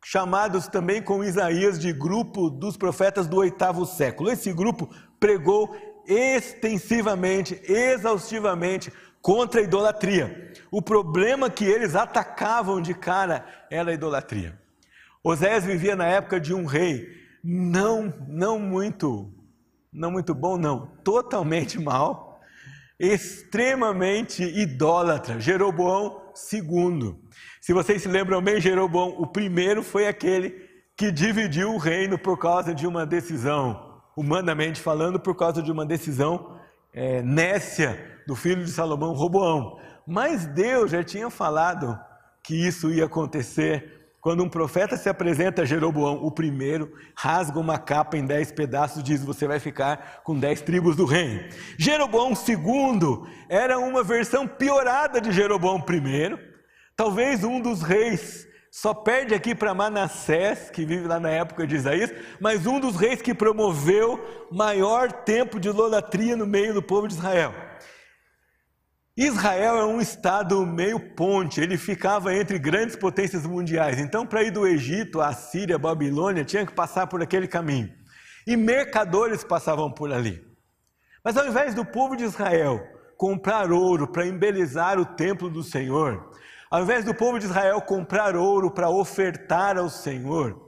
chamados 0.03 0.67
também 0.67 1.01
com 1.01 1.23
Isaías 1.23 1.79
de 1.79 1.93
grupo 1.93 2.49
dos 2.49 2.75
profetas 2.77 3.27
do 3.27 3.37
oitavo 3.37 3.85
século. 3.85 4.29
Esse 4.29 4.51
grupo 4.51 4.89
pregou 5.19 5.75
extensivamente, 6.05 7.61
exaustivamente 7.65 8.91
contra 9.21 9.61
a 9.61 9.63
idolatria. 9.63 10.51
O 10.69 10.81
problema 10.81 11.49
que 11.49 11.63
eles 11.63 11.95
atacavam 11.95 12.81
de 12.81 12.93
cara 12.93 13.45
era 13.71 13.91
a 13.91 13.93
idolatria. 13.93 14.59
Oséias 15.23 15.63
vivia 15.63 15.95
na 15.95 16.05
época 16.05 16.39
de 16.39 16.53
um 16.53 16.65
rei 16.65 17.07
não 17.41 18.13
não 18.27 18.59
muito 18.59 19.33
não 19.93 20.11
muito 20.11 20.33
bom 20.33 20.57
não, 20.57 20.87
totalmente 21.03 21.79
mal, 21.79 22.41
extremamente 22.99 24.43
idólatra, 24.43 25.39
Jeroboão 25.39 26.33
II. 26.51 27.15
Se 27.63 27.71
vocês 27.71 28.01
se 28.01 28.09
lembram 28.09 28.41
bem, 28.41 28.59
Jeroboão, 28.59 29.15
o 29.17 29.25
primeiro 29.25 29.81
foi 29.81 30.05
aquele 30.05 30.49
que 30.97 31.09
dividiu 31.09 31.73
o 31.73 31.77
reino 31.77 32.19
por 32.19 32.37
causa 32.37 32.75
de 32.75 32.85
uma 32.85 33.05
decisão, 33.05 34.01
humanamente 34.17 34.81
falando, 34.81 35.17
por 35.17 35.33
causa 35.33 35.63
de 35.63 35.71
uma 35.71 35.85
decisão 35.85 36.59
é, 36.93 37.21
nécia 37.21 38.19
do 38.27 38.35
filho 38.35 38.65
de 38.65 38.69
Salomão, 38.69 39.13
Roboão. 39.13 39.79
Mas 40.05 40.45
Deus 40.45 40.91
já 40.91 41.05
tinha 41.05 41.29
falado 41.29 41.97
que 42.43 42.53
isso 42.53 42.91
ia 42.91 43.05
acontecer 43.05 44.09
quando 44.19 44.43
um 44.43 44.49
profeta 44.49 44.97
se 44.97 45.07
apresenta 45.07 45.61
a 45.61 45.65
Jeroboão, 45.65 46.15
o 46.21 46.29
primeiro, 46.29 46.91
rasga 47.15 47.59
uma 47.59 47.79
capa 47.79 48.17
em 48.17 48.25
dez 48.25 48.51
pedaços 48.51 48.97
e 48.97 49.03
diz: 49.03 49.23
Você 49.23 49.47
vai 49.47 49.61
ficar 49.61 50.21
com 50.25 50.37
dez 50.37 50.61
tribos 50.61 50.97
do 50.97 51.05
reino. 51.05 51.49
Jeroboão 51.77 52.33
II 52.33 53.25
era 53.47 53.79
uma 53.79 54.03
versão 54.03 54.45
piorada 54.45 55.21
de 55.21 55.31
Jeroboão 55.31 55.77
I, 55.77 56.52
talvez 56.95 57.43
um 57.43 57.59
dos 57.59 57.81
reis. 57.81 58.47
Só 58.71 58.91
perde 58.91 59.35
aqui 59.35 59.53
para 59.53 59.73
Manassés, 59.73 60.71
que 60.71 60.83
vive 60.83 61.07
lá 61.07 61.19
na 61.19 61.29
época 61.29 61.67
de 61.67 61.75
Isaías, 61.75 62.11
mas 62.39 62.65
um 62.65 62.79
dos 62.79 62.95
reis 62.95 63.21
que 63.21 63.33
promoveu 63.33 64.19
maior 64.51 65.11
tempo 65.11 65.59
de 65.59 65.69
idolatria 65.69 66.35
no 66.35 66.47
meio 66.47 66.73
do 66.73 66.81
povo 66.81 67.07
de 67.07 67.13
Israel. 67.13 67.53
Israel 69.15 69.77
é 69.77 69.85
um 69.85 70.01
estado 70.01 70.65
meio 70.65 70.99
ponte, 70.99 71.61
ele 71.61 71.77
ficava 71.77 72.33
entre 72.33 72.57
grandes 72.57 72.95
potências 72.95 73.45
mundiais. 73.45 73.99
Então, 73.99 74.25
para 74.25 74.41
ir 74.41 74.49
do 74.49 74.65
Egito 74.65 75.21
à 75.21 75.31
Síria, 75.33 75.75
à 75.75 75.79
Babilônia, 75.79 76.43
tinha 76.43 76.65
que 76.65 76.73
passar 76.73 77.05
por 77.05 77.21
aquele 77.21 77.47
caminho. 77.47 77.93
E 78.47 78.57
mercadores 78.57 79.43
passavam 79.43 79.91
por 79.91 80.11
ali. 80.11 80.43
Mas 81.23 81.37
ao 81.37 81.47
invés 81.47 81.75
do 81.75 81.85
povo 81.85 82.15
de 82.15 82.23
Israel 82.23 82.81
comprar 83.15 83.71
ouro 83.71 84.07
para 84.07 84.25
embelezar 84.25 84.99
o 84.99 85.05
templo 85.05 85.47
do 85.47 85.61
Senhor, 85.61 86.31
ao 86.73 86.81
invés 86.81 87.05
do 87.05 87.13
povo 87.13 87.37
de 87.37 87.45
Israel 87.45 87.79
comprar 87.81 88.35
ouro 88.35 88.71
para 88.71 88.89
ofertar 88.89 89.77
ao 89.77 89.89
Senhor, 89.89 90.59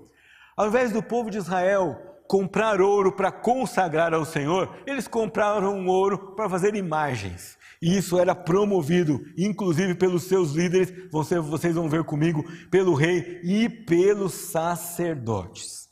ao 0.56 0.68
invés 0.68 0.92
do 0.92 1.02
povo 1.02 1.32
de 1.32 1.40
Israel 1.40 2.00
comprar 2.28 2.80
ouro 2.80 3.12
para 3.12 3.32
consagrar 3.32 4.14
ao 4.14 4.24
Senhor, 4.24 4.84
eles 4.86 5.08
compraram 5.08 5.88
ouro 5.88 6.36
para 6.36 6.48
fazer 6.48 6.76
imagens. 6.76 7.58
E 7.82 7.98
isso 7.98 8.20
era 8.20 8.36
promovido, 8.36 9.20
inclusive 9.36 9.96
pelos 9.96 10.26
seus 10.26 10.52
líderes, 10.52 10.94
vocês 11.12 11.74
vão 11.74 11.90
ver 11.90 12.04
comigo, 12.04 12.46
pelo 12.70 12.94
rei 12.94 13.42
e 13.44 13.68
pelos 13.68 14.34
sacerdotes. 14.36 15.85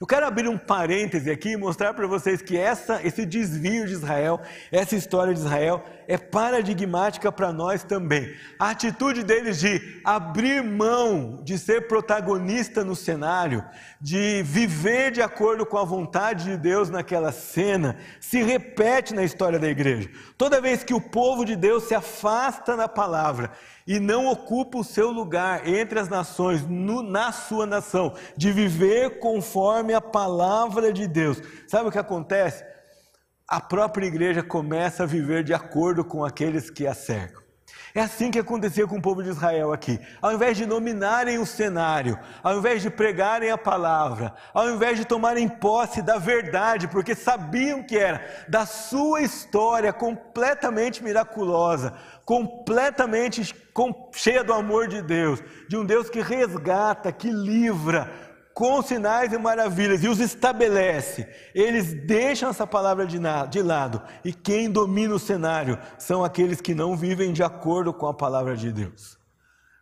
Eu 0.00 0.06
quero 0.06 0.26
abrir 0.26 0.48
um 0.48 0.56
parêntese 0.56 1.28
aqui 1.28 1.50
e 1.50 1.56
mostrar 1.56 1.92
para 1.92 2.06
vocês 2.06 2.40
que 2.40 2.56
essa, 2.56 3.04
esse 3.04 3.26
desvio 3.26 3.84
de 3.84 3.94
Israel, 3.94 4.40
essa 4.70 4.94
história 4.94 5.34
de 5.34 5.40
Israel, 5.40 5.84
é 6.06 6.16
paradigmática 6.16 7.32
para 7.32 7.52
nós 7.52 7.82
também. 7.82 8.32
A 8.60 8.70
atitude 8.70 9.24
deles 9.24 9.58
de 9.58 10.00
abrir 10.04 10.62
mão 10.62 11.40
de 11.42 11.58
ser 11.58 11.88
protagonista 11.88 12.84
no 12.84 12.94
cenário, 12.94 13.64
de 14.00 14.40
viver 14.44 15.10
de 15.10 15.20
acordo 15.20 15.66
com 15.66 15.78
a 15.78 15.84
vontade 15.84 16.44
de 16.44 16.56
Deus 16.56 16.88
naquela 16.88 17.32
cena, 17.32 17.96
se 18.20 18.40
repete 18.40 19.12
na 19.12 19.24
história 19.24 19.58
da 19.58 19.68
igreja. 19.68 20.08
Toda 20.36 20.60
vez 20.60 20.84
que 20.84 20.94
o 20.94 21.00
povo 21.00 21.44
de 21.44 21.56
Deus 21.56 21.82
se 21.88 21.94
afasta 21.96 22.76
da 22.76 22.86
palavra 22.86 23.50
e 23.88 23.98
não 23.98 24.26
ocupa 24.26 24.76
o 24.76 24.84
seu 24.84 25.10
lugar 25.10 25.66
entre 25.66 25.98
as 25.98 26.10
nações, 26.10 26.62
no, 26.68 27.02
na 27.02 27.32
sua 27.32 27.64
nação, 27.64 28.14
de 28.36 28.52
viver 28.52 29.18
conforme 29.18 29.94
a 29.94 30.00
palavra 30.00 30.92
de 30.92 31.08
Deus. 31.08 31.40
Sabe 31.66 31.88
o 31.88 31.90
que 31.90 31.98
acontece? 31.98 32.62
A 33.48 33.62
própria 33.62 34.06
igreja 34.06 34.42
começa 34.42 35.04
a 35.04 35.06
viver 35.06 35.42
de 35.42 35.54
acordo 35.54 36.04
com 36.04 36.22
aqueles 36.22 36.68
que 36.68 36.86
a 36.86 36.92
cercam. 36.92 37.48
É 37.94 38.00
assim 38.02 38.30
que 38.30 38.38
acontecia 38.38 38.86
com 38.86 38.98
o 38.98 39.02
povo 39.02 39.22
de 39.22 39.30
Israel 39.30 39.72
aqui. 39.72 39.98
Ao 40.20 40.32
invés 40.32 40.56
de 40.56 40.66
dominarem 40.66 41.38
o 41.38 41.46
cenário, 41.46 42.18
ao 42.42 42.58
invés 42.58 42.82
de 42.82 42.90
pregarem 42.90 43.50
a 43.50 43.58
palavra, 43.58 44.34
ao 44.52 44.68
invés 44.68 44.98
de 44.98 45.04
tomarem 45.04 45.48
posse 45.48 46.02
da 46.02 46.18
verdade, 46.18 46.86
porque 46.88 47.14
sabiam 47.14 47.82
que 47.82 47.96
era 47.96 48.44
da 48.48 48.66
sua 48.66 49.22
história 49.22 49.92
completamente 49.92 51.02
miraculosa, 51.02 51.94
completamente 52.28 53.54
cheia 54.12 54.44
do 54.44 54.52
amor 54.52 54.86
de 54.86 55.00
Deus, 55.00 55.42
de 55.66 55.78
um 55.78 55.84
Deus 55.86 56.10
que 56.10 56.20
resgata, 56.20 57.10
que 57.10 57.30
livra, 57.30 58.12
com 58.52 58.82
sinais 58.82 59.32
e 59.32 59.38
maravilhas 59.38 60.04
e 60.04 60.08
os 60.08 60.20
estabelece, 60.20 61.26
eles 61.54 61.94
deixam 61.94 62.50
essa 62.50 62.66
palavra 62.66 63.06
de, 63.06 63.18
de 63.48 63.62
lado. 63.62 64.02
E 64.22 64.34
quem 64.34 64.70
domina 64.70 65.14
o 65.14 65.18
cenário 65.18 65.78
são 65.96 66.22
aqueles 66.22 66.60
que 66.60 66.74
não 66.74 66.94
vivem 66.94 67.32
de 67.32 67.42
acordo 67.42 67.94
com 67.94 68.06
a 68.06 68.12
palavra 68.12 68.54
de 68.54 68.70
Deus. 68.72 69.17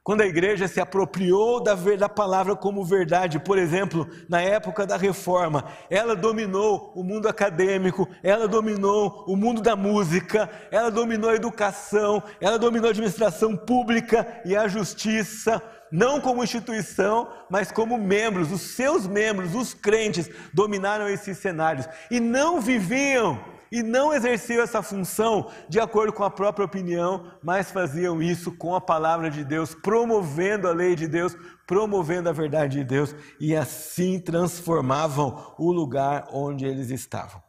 Quando 0.07 0.21
a 0.21 0.27
igreja 0.27 0.69
se 0.69 0.81
apropriou 0.81 1.61
da, 1.61 1.75
da 1.75 2.09
palavra 2.09 2.55
como 2.55 2.85
verdade, 2.85 3.41
por 3.41 3.59
exemplo, 3.59 4.09
na 4.29 4.41
época 4.41 4.87
da 4.87 4.97
reforma, 4.97 5.65
ela 5.91 6.15
dominou 6.15 6.93
o 6.95 7.03
mundo 7.03 7.27
acadêmico, 7.27 8.09
ela 8.23 8.47
dominou 8.47 9.25
o 9.27 9.35
mundo 9.35 9.61
da 9.61 9.75
música, 9.75 10.49
ela 10.71 10.93
dominou 10.93 11.31
a 11.31 11.35
educação, 11.35 12.23
ela 12.41 12.57
dominou 12.57 12.87
a 12.87 12.91
administração 12.91 13.57
pública 13.57 14.43
e 14.45 14.55
a 14.55 14.69
justiça 14.69 15.61
não 15.91 16.21
como 16.21 16.45
instituição, 16.45 17.29
mas 17.51 17.73
como 17.73 17.99
membros, 17.99 18.53
os 18.53 18.61
seus 18.61 19.09
membros, 19.09 19.57
os 19.57 19.75
crentes, 19.75 20.31
dominaram 20.55 21.09
esses 21.09 21.37
cenários 21.39 21.89
e 22.13 22.21
não 22.21 22.61
viviam 22.61 23.56
e 23.71 23.83
não 23.83 24.13
exerciam 24.13 24.63
essa 24.63 24.83
função 24.83 25.51
de 25.69 25.81
acordo 25.81 26.13
com 26.13 26.25
a 26.25 26.31
própria 26.31 26.65
opinião, 26.65 27.31
mas 27.43 27.71
faziam 27.71 28.23
isso 28.23 28.53
com 28.53 28.75
a 28.75 28.81
palavra 28.81 29.31
de 29.31 29.45
Deus, 29.45 29.75
promovendo 29.75 30.69
a 30.69 30.73
lei 30.73 30.95
de 30.95 31.07
Deus, 31.07 31.37
promovendo 31.67 32.29
a 32.29 32.33
verdade 32.33 32.79
de 32.79 32.85
Deus 32.85 33.15
e 33.41 33.55
assim 33.55 34.21
transformavam 34.21 35.55
o 35.59 35.73
lugar 35.73 36.29
onde 36.33 36.65
eles 36.65 36.91
estavam. 36.91 37.47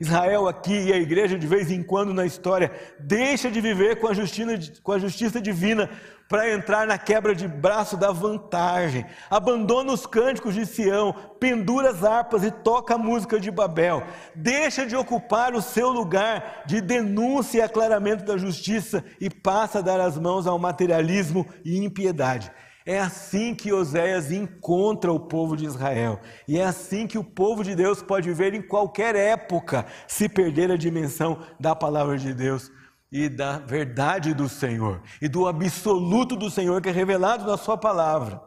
Israel 0.00 0.48
aqui 0.48 0.72
e 0.72 0.92
a 0.92 0.96
igreja 0.96 1.38
de 1.38 1.46
vez 1.46 1.70
em 1.70 1.82
quando 1.82 2.14
na 2.14 2.24
história 2.24 2.72
deixa 2.98 3.50
de 3.50 3.60
viver 3.60 4.00
com 4.00 4.08
a 4.08 4.14
justiça, 4.14 4.80
com 4.82 4.92
a 4.92 4.98
justiça 4.98 5.40
divina 5.40 5.90
para 6.28 6.50
entrar 6.50 6.86
na 6.86 6.96
quebra 6.98 7.34
de 7.34 7.46
braço 7.46 7.96
da 7.96 8.10
vantagem. 8.10 9.04
Abandona 9.30 9.92
os 9.92 10.06
cânticos 10.06 10.54
de 10.54 10.64
Sião, 10.64 11.14
pendura 11.38 11.90
as 11.90 12.02
harpas 12.02 12.42
e 12.42 12.50
toca 12.50 12.94
a 12.94 12.98
música 12.98 13.38
de 13.38 13.50
Babel. 13.50 14.02
Deixa 14.34 14.86
de 14.86 14.96
ocupar 14.96 15.54
o 15.54 15.62
seu 15.62 15.90
lugar 15.90 16.62
de 16.66 16.80
denúncia 16.80 17.58
e 17.58 17.62
aclaramento 17.62 18.24
da 18.24 18.36
justiça 18.36 19.04
e 19.20 19.28
passa 19.28 19.78
a 19.78 19.82
dar 19.82 20.00
as 20.00 20.18
mãos 20.18 20.46
ao 20.46 20.58
materialismo 20.58 21.46
e 21.64 21.84
impiedade. 21.84 22.50
É 22.86 23.00
assim 23.00 23.54
que 23.54 23.72
Oséias 23.72 24.30
encontra 24.30 25.10
o 25.10 25.18
povo 25.18 25.56
de 25.56 25.64
Israel. 25.64 26.20
E 26.46 26.58
é 26.58 26.64
assim 26.64 27.06
que 27.06 27.16
o 27.16 27.24
povo 27.24 27.64
de 27.64 27.74
Deus 27.74 28.02
pode 28.02 28.30
ver 28.32 28.52
em 28.52 28.60
qualquer 28.60 29.16
época 29.16 29.86
se 30.06 30.28
perder 30.28 30.70
a 30.70 30.76
dimensão 30.76 31.38
da 31.58 31.74
palavra 31.74 32.18
de 32.18 32.34
Deus 32.34 32.70
e 33.14 33.28
da 33.28 33.58
verdade 33.58 34.34
do 34.34 34.48
Senhor 34.48 35.00
e 35.22 35.28
do 35.28 35.46
absoluto 35.46 36.34
do 36.34 36.50
Senhor 36.50 36.82
que 36.82 36.88
é 36.88 36.92
revelado 36.92 37.46
na 37.46 37.56
sua 37.56 37.78
palavra. 37.78 38.42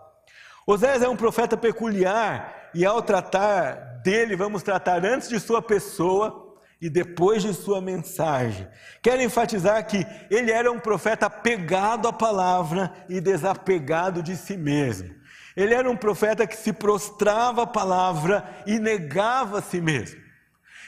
Oséias 0.67 1.01
é 1.01 1.07
um 1.07 1.15
profeta 1.15 1.55
peculiar 1.55 2.69
e 2.73 2.85
ao 2.85 3.01
tratar 3.01 4.01
dele, 4.03 4.35
vamos 4.35 4.61
tratar 4.61 5.05
antes 5.05 5.29
de 5.29 5.39
sua 5.39 5.61
pessoa 5.61 6.53
e 6.81 6.89
depois 6.89 7.41
de 7.41 7.53
sua 7.53 7.79
mensagem. 7.79 8.67
Quero 9.01 9.21
enfatizar 9.21 9.87
que 9.87 10.05
ele 10.29 10.51
era 10.51 10.69
um 10.69 10.81
profeta 10.81 11.29
pegado 11.29 12.05
à 12.05 12.11
palavra 12.11 12.91
e 13.07 13.21
desapegado 13.21 14.21
de 14.21 14.35
si 14.35 14.57
mesmo. 14.57 15.15
Ele 15.55 15.73
era 15.73 15.89
um 15.89 15.95
profeta 15.95 16.45
que 16.45 16.57
se 16.57 16.73
prostrava 16.73 17.63
à 17.63 17.67
palavra 17.67 18.43
e 18.65 18.79
negava 18.79 19.59
a 19.59 19.61
si 19.61 19.79
mesmo. 19.79 20.19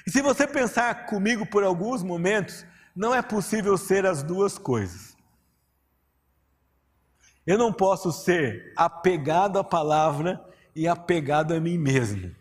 E 0.06 0.12
se 0.12 0.22
você 0.22 0.46
pensar 0.46 1.06
comigo 1.06 1.46
por 1.46 1.64
alguns 1.64 2.04
momentos, 2.04 2.66
não 3.00 3.16
é 3.16 3.22
possível 3.22 3.78
ser 3.78 4.06
as 4.06 4.22
duas 4.22 4.58
coisas. 4.58 5.16
Eu 7.48 7.58
não 7.58 7.72
posso 7.72 8.12
ser 8.12 8.74
apegado 8.76 9.58
à 9.58 9.64
palavra 9.64 10.46
e 10.76 10.86
apegado 10.86 11.54
a 11.54 11.62
mim 11.62 11.78
mesmo. 11.78 12.36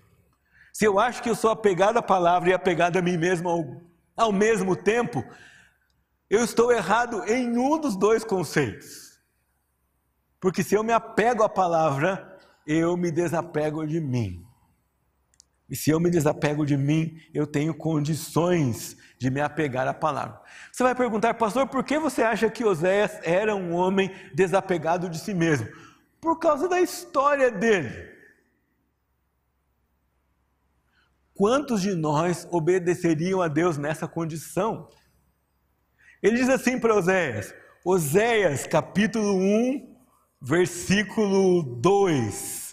Se 0.72 0.84
eu 0.84 0.98
acho 0.98 1.22
que 1.22 1.30
eu 1.30 1.36
sou 1.36 1.52
apegado 1.52 1.98
à 1.98 2.02
palavra 2.02 2.50
e 2.50 2.52
apegado 2.52 2.96
a 2.96 3.02
mim 3.02 3.16
mesmo 3.16 3.48
ao, 3.48 3.64
ao 4.16 4.32
mesmo 4.32 4.74
tempo, 4.74 5.24
eu 6.28 6.42
estou 6.42 6.72
errado 6.72 7.22
em 7.28 7.56
um 7.56 7.78
dos 7.78 7.96
dois 7.96 8.24
conceitos. 8.24 9.16
Porque 10.40 10.64
se 10.64 10.74
eu 10.74 10.82
me 10.82 10.92
apego 10.92 11.44
à 11.44 11.48
palavra, 11.48 12.36
eu 12.66 12.96
me 12.96 13.12
desapego 13.12 13.86
de 13.86 14.00
mim. 14.00 14.44
E 15.68 15.76
se 15.76 15.90
eu 15.90 16.00
me 16.00 16.10
desapego 16.10 16.64
de 16.64 16.76
mim, 16.76 17.20
eu 17.34 17.46
tenho 17.46 17.74
condições 17.74 18.96
de 19.18 19.30
me 19.30 19.40
apegar 19.40 19.86
à 19.86 19.92
palavra. 19.92 20.40
Você 20.72 20.82
vai 20.82 20.94
perguntar, 20.94 21.34
pastor, 21.34 21.66
por 21.66 21.84
que 21.84 21.98
você 21.98 22.22
acha 22.22 22.48
que 22.48 22.64
Oséias 22.64 23.18
era 23.22 23.54
um 23.54 23.74
homem 23.74 24.10
desapegado 24.34 25.08
de 25.10 25.18
si 25.18 25.34
mesmo? 25.34 25.68
Por 26.20 26.38
causa 26.38 26.68
da 26.68 26.80
história 26.80 27.50
dele. 27.50 28.16
Quantos 31.34 31.82
de 31.82 31.94
nós 31.94 32.48
obedeceriam 32.50 33.42
a 33.42 33.48
Deus 33.48 33.76
nessa 33.76 34.08
condição? 34.08 34.88
Ele 36.22 36.36
diz 36.36 36.48
assim 36.48 36.80
para 36.80 36.96
Oséias, 36.96 37.54
Oséias 37.84 38.66
capítulo 38.66 39.34
1, 39.34 39.96
versículo 40.40 41.62
2. 41.76 42.67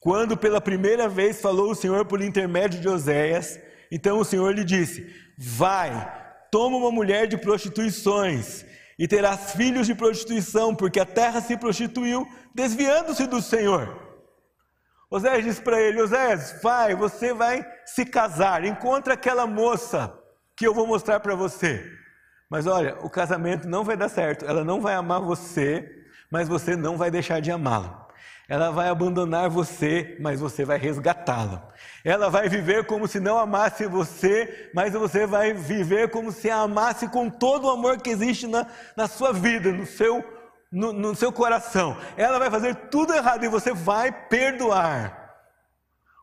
Quando 0.00 0.34
pela 0.34 0.62
primeira 0.62 1.08
vez 1.10 1.42
falou 1.42 1.70
o 1.70 1.74
Senhor 1.74 2.06
por 2.06 2.22
intermédio 2.22 2.80
de 2.80 2.88
Oséias, 2.88 3.60
então 3.92 4.18
o 4.18 4.24
Senhor 4.24 4.54
lhe 4.54 4.64
disse: 4.64 5.14
Vai, 5.36 5.90
toma 6.50 6.78
uma 6.78 6.90
mulher 6.90 7.26
de 7.26 7.36
prostituições 7.36 8.64
e 8.98 9.06
terás 9.06 9.52
filhos 9.52 9.86
de 9.86 9.94
prostituição, 9.94 10.74
porque 10.74 10.98
a 10.98 11.04
terra 11.04 11.42
se 11.42 11.54
prostituiu, 11.54 12.26
desviando-se 12.54 13.26
do 13.26 13.42
Senhor. 13.42 13.94
Oséias 15.10 15.44
disse 15.44 15.60
para 15.60 15.78
ele: 15.78 16.00
Oséias, 16.00 16.62
vai, 16.62 16.94
você 16.94 17.34
vai 17.34 17.62
se 17.84 18.06
casar, 18.06 18.64
encontra 18.64 19.12
aquela 19.12 19.46
moça 19.46 20.18
que 20.56 20.66
eu 20.66 20.72
vou 20.72 20.86
mostrar 20.86 21.20
para 21.20 21.34
você. 21.34 21.84
Mas 22.48 22.66
olha, 22.66 22.96
o 23.02 23.10
casamento 23.10 23.68
não 23.68 23.84
vai 23.84 23.98
dar 23.98 24.08
certo, 24.08 24.46
ela 24.46 24.64
não 24.64 24.80
vai 24.80 24.94
amar 24.94 25.20
você, 25.20 26.06
mas 26.32 26.48
você 26.48 26.74
não 26.74 26.96
vai 26.96 27.10
deixar 27.10 27.40
de 27.40 27.50
amá-la. 27.50 27.99
Ela 28.50 28.72
vai 28.72 28.88
abandonar 28.88 29.48
você, 29.48 30.16
mas 30.18 30.40
você 30.40 30.64
vai 30.64 30.76
resgatá-la. 30.76 31.68
Ela 32.04 32.28
vai 32.28 32.48
viver 32.48 32.84
como 32.84 33.06
se 33.06 33.20
não 33.20 33.38
amasse 33.38 33.86
você, 33.86 34.72
mas 34.74 34.92
você 34.92 35.24
vai 35.24 35.52
viver 35.52 36.10
como 36.10 36.32
se 36.32 36.50
a 36.50 36.56
amasse 36.56 37.06
com 37.06 37.30
todo 37.30 37.68
o 37.68 37.70
amor 37.70 37.98
que 37.98 38.10
existe 38.10 38.48
na, 38.48 38.66
na 38.96 39.06
sua 39.06 39.32
vida, 39.32 39.70
no 39.70 39.86
seu, 39.86 40.24
no, 40.72 40.92
no 40.92 41.14
seu 41.14 41.30
coração. 41.30 41.96
Ela 42.16 42.40
vai 42.40 42.50
fazer 42.50 42.74
tudo 42.90 43.14
errado 43.14 43.44
e 43.44 43.48
você 43.48 43.72
vai 43.72 44.10
perdoar. 44.10 45.20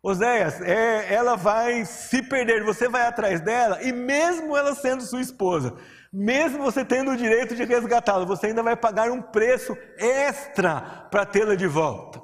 Oséias, 0.03 0.59
é, 0.59 1.13
ela 1.13 1.37
vai 1.37 1.85
se 1.85 2.21
perder, 2.21 2.61
você 2.65 2.89
vai 2.89 3.07
atrás 3.07 3.39
dela, 3.39 3.81
e 3.81 3.93
mesmo 3.93 4.57
ela 4.57 4.75
sendo 4.75 5.01
sua 5.01 5.21
esposa, 5.21 5.75
mesmo 6.17 6.63
você 6.63 6.83
tendo 6.83 7.11
o 7.11 7.15
direito 7.15 7.55
de 7.55 7.63
resgatá-la, 7.63 8.25
você 8.25 8.47
ainda 8.47 8.63
vai 8.63 8.75
pagar 8.75 9.11
um 9.11 9.21
preço 9.21 9.77
extra 9.99 10.81
para 11.11 11.27
tê-la 11.27 11.53
de 11.53 11.67
volta. 11.67 12.19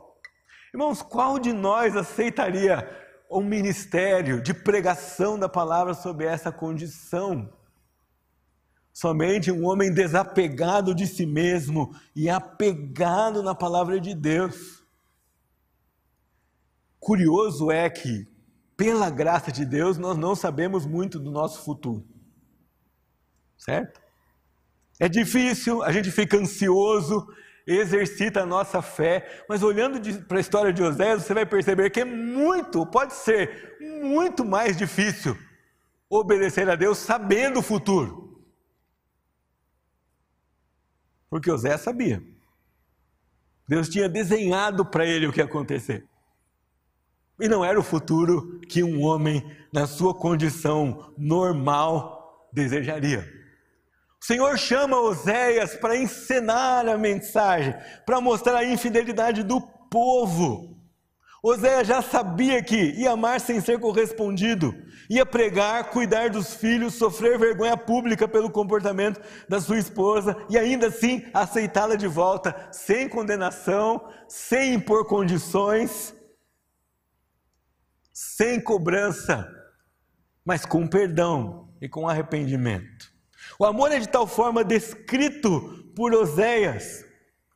Irmãos, 0.73 1.03
qual 1.03 1.38
de 1.38 1.53
nós 1.53 1.95
aceitaria 1.95 2.89
um 3.29 3.43
ministério 3.43 4.41
de 4.41 4.51
pregação 4.51 5.38
da 5.38 5.47
palavra 5.47 5.93
sob 5.93 6.25
essa 6.25 6.51
condição? 6.51 7.53
Somente 8.91 9.51
um 9.51 9.63
homem 9.63 9.93
desapegado 9.93 10.95
de 10.95 11.06
si 11.06 11.27
mesmo 11.27 11.95
e 12.15 12.27
apegado 12.32 13.43
na 13.43 13.53
palavra 13.53 13.99
de 13.99 14.15
Deus. 14.15 14.84
Curioso 16.99 17.69
é 17.69 17.88
que, 17.91 18.27
pela 18.75 19.12
graça 19.12 19.51
de 19.51 19.63
Deus, 19.63 19.99
nós 19.99 20.17
não 20.17 20.34
sabemos 20.34 20.84
muito 20.84 21.19
do 21.19 21.29
nosso 21.29 21.63
futuro 21.63 22.12
certo? 23.63 24.02
É 24.99 25.08
difícil, 25.08 25.82
a 25.84 25.91
gente 25.91 26.12
fica 26.12 26.38
ansioso, 26.38 27.28
exercita 27.65 28.41
a 28.41 28.45
nossa 28.45 28.82
fé, 28.82 29.43
mas 29.47 29.63
olhando 29.63 29.99
para 30.26 30.38
a 30.38 30.41
história 30.41 30.73
de 30.73 30.84
Oséias, 30.84 31.23
você 31.23 31.34
vai 31.34 31.45
perceber 31.45 31.89
que 31.89 32.02
é 32.02 32.06
muito, 32.06 32.86
pode 32.86 33.13
ser 33.13 33.78
muito 34.02 34.43
mais 34.43 34.76
difícil 34.76 35.38
obedecer 36.10 36.69
a 36.69 36.76
Deus 36.76 36.97
sabendo 36.97 37.60
o 37.60 37.63
futuro. 37.63 38.43
Porque 41.30 41.49
Oséias 41.49 41.82
sabia. 41.82 42.21
Deus 43.67 43.89
tinha 43.89 44.08
desenhado 44.08 44.86
para 44.86 45.06
ele 45.06 45.26
o 45.26 45.32
que 45.32 45.39
ia 45.39 45.45
acontecer. 45.45 46.06
E 47.39 47.47
não 47.47 47.65
era 47.65 47.80
o 47.80 47.84
futuro 47.84 48.60
que 48.69 48.84
um 48.84 49.02
homem, 49.02 49.43
na 49.71 49.88
sua 49.88 50.13
condição 50.13 51.12
normal, 51.17 52.47
desejaria. 52.54 53.42
O 54.23 54.25
Senhor 54.25 54.57
chama 54.57 55.01
Oséias 55.01 55.75
para 55.75 55.97
encenar 55.97 56.88
a 56.88 56.97
mensagem, 56.97 57.75
para 58.05 58.21
mostrar 58.21 58.59
a 58.59 58.63
infidelidade 58.63 59.43
do 59.43 59.59
povo. 59.59 60.81
Oséias 61.43 61.86
já 61.86 62.01
sabia 62.01 62.63
que 62.63 62.93
ia 62.93 63.12
amar 63.12 63.41
sem 63.41 63.59
ser 63.59 63.81
correspondido, 63.81 64.73
ia 65.09 65.25
pregar, 65.25 65.89
cuidar 65.89 66.29
dos 66.29 66.53
filhos, 66.53 66.93
sofrer 66.93 67.38
vergonha 67.38 67.75
pública 67.75 68.25
pelo 68.25 68.49
comportamento 68.49 69.19
da 69.49 69.59
sua 69.59 69.77
esposa 69.77 70.38
e 70.49 70.57
ainda 70.57 70.88
assim 70.88 71.25
aceitá-la 71.33 71.95
de 71.95 72.07
volta, 72.07 72.69
sem 72.71 73.09
condenação, 73.09 74.09
sem 74.29 74.75
impor 74.75 75.05
condições, 75.05 76.15
sem 78.13 78.57
cobrança, 78.62 79.45
mas 80.45 80.65
com 80.65 80.88
perdão 80.88 81.75
e 81.81 81.89
com 81.89 82.07
arrependimento. 82.07 83.12
O 83.63 83.65
amor 83.65 83.93
é 83.93 83.99
de 83.99 84.10
tal 84.10 84.28
forma 84.28 84.62
descrito 84.62 85.86
por 85.95 86.13
Oséias. 86.13 87.06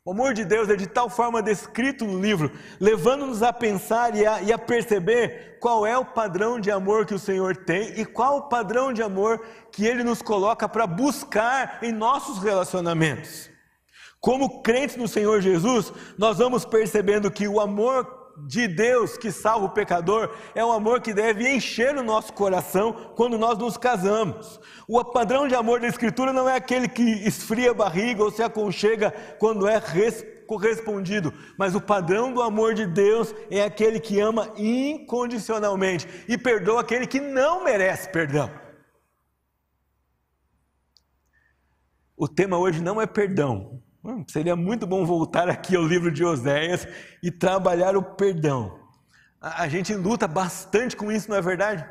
O 0.06 0.12
amor 0.12 0.34
de 0.34 0.46
Deus 0.46 0.70
é 0.70 0.76
de 0.78 0.88
tal 0.88 1.10
forma 1.10 1.41
descrito 1.41 2.06
no 2.06 2.22
livro, 2.22 2.50
levando-nos 2.80 3.43
a 3.43 3.52
pensar 3.52 4.15
e 4.15 4.26
a, 4.26 4.41
e 4.41 4.54
a, 4.54 4.58
perceber 4.58 5.58
qual 5.60 5.86
é 5.86 5.98
o 5.98 6.06
padrão 6.06 6.62
de 6.62 6.72
amor 6.72 7.06
que 7.06 7.13
o 7.13 7.20
Senhor 7.20 7.58
tem 7.58 8.00
e 8.00 8.06
qual 8.06 8.38
o 8.38 8.41
padrão 8.43 8.93
de 8.93 9.04
amor 9.04 9.46
que 9.70 9.86
Ele 9.86 10.02
nos 10.02 10.22
coloca 10.22 10.70
para 10.70 10.88
buscar 10.88 11.80
em 11.82 11.91
nossos 11.91 12.41
relacionamentos. 12.41 13.50
Como 14.22 14.62
crentes 14.63 14.96
no 14.96 15.10
Senhor 15.10 15.41
Jesus, 15.41 15.91
nós 16.17 16.38
vamos 16.38 16.63
percebendo 16.63 17.30
que 17.30 17.50
o 17.50 17.60
amor 17.60 18.16
de 18.45 18.67
Deus 18.67 19.17
que 19.17 19.32
salva 19.32 19.65
o 19.65 19.69
pecador 19.69 20.36
é 20.54 20.63
um 20.63 20.71
amor 20.71 21.02
que 21.02 21.13
deve 21.13 21.50
encher 21.50 21.95
o 21.97 22.04
nosso 22.04 22.32
coração 22.34 22.93
quando 23.15 23.38
nós 23.38 23.58
nos 23.58 23.78
casamos. 23.78 24.60
O 24.88 25.04
padrão 25.04 25.47
de 25.47 25.56
amor 25.56 25.80
da 25.80 25.88
Escritura 25.88 26.32
não 26.32 26.47
é 26.47 26.56
aquele 26.56 26.88
que 26.88 27.02
esfria 27.02 27.71
a 27.71 27.73
barriga 27.73 28.23
ou 28.23 28.32
se 28.32 28.43
aconchega 28.43 29.12
quando 29.39 29.67
é 29.67 29.82
correspondido, 30.47 31.34
mas 31.58 31.76
o 31.76 31.82
padrão 31.82 32.32
do 32.32 32.41
amor 32.41 32.73
de 32.73 32.86
Deus 32.86 33.34
é 33.52 33.63
aquele 33.63 34.00
que 34.00 34.19
ama 34.19 34.54
incondicionalmente 34.56 36.08
e 36.28 36.38
perdoa 36.38 36.82
aquele 36.82 37.06
que 37.06 37.19
não 37.19 37.63
merece 37.63 38.10
perdão. 38.10 38.50
O 42.15 42.28
tema 42.28 42.58
hoje 42.58 42.82
não 42.82 43.00
é 43.00 43.06
perdão, 43.06 43.84
Hum, 44.08 44.24
seria 44.26 44.56
muito 44.56 44.88
bom 44.88 45.06
voltar 45.06 45.50
aqui 45.50 45.76
ao 45.76 45.84
livro 45.84 46.10
de 46.10 46.24
Oséias 46.24 46.88
e 47.22 47.30
trabalhar 47.30 47.98
o 47.98 48.02
perdão. 48.02 48.80
A, 49.41 49.63
a 49.63 49.67
gente 49.67 49.93
luta 49.93 50.26
bastante 50.26 50.96
com 50.96 51.12
isso, 51.12 51.30
não 51.30 51.36
é 51.36 51.41
verdade? 51.41 51.86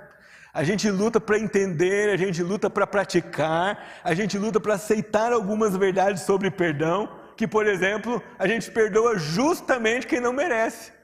A 0.54 0.64
gente 0.64 0.90
luta 0.90 1.20
para 1.20 1.38
entender, 1.38 2.08
a 2.08 2.16
gente 2.16 2.42
luta 2.42 2.70
para 2.70 2.86
praticar, 2.86 4.00
a 4.02 4.14
gente 4.14 4.38
luta 4.38 4.58
para 4.58 4.76
aceitar 4.76 5.30
algumas 5.30 5.76
verdades 5.76 6.22
sobre 6.22 6.50
perdão, 6.50 7.06
que, 7.36 7.46
por 7.46 7.66
exemplo, 7.66 8.22
a 8.38 8.48
gente 8.48 8.70
perdoa 8.70 9.18
justamente 9.18 10.06
quem 10.06 10.18
não 10.18 10.32
merece. 10.32 10.94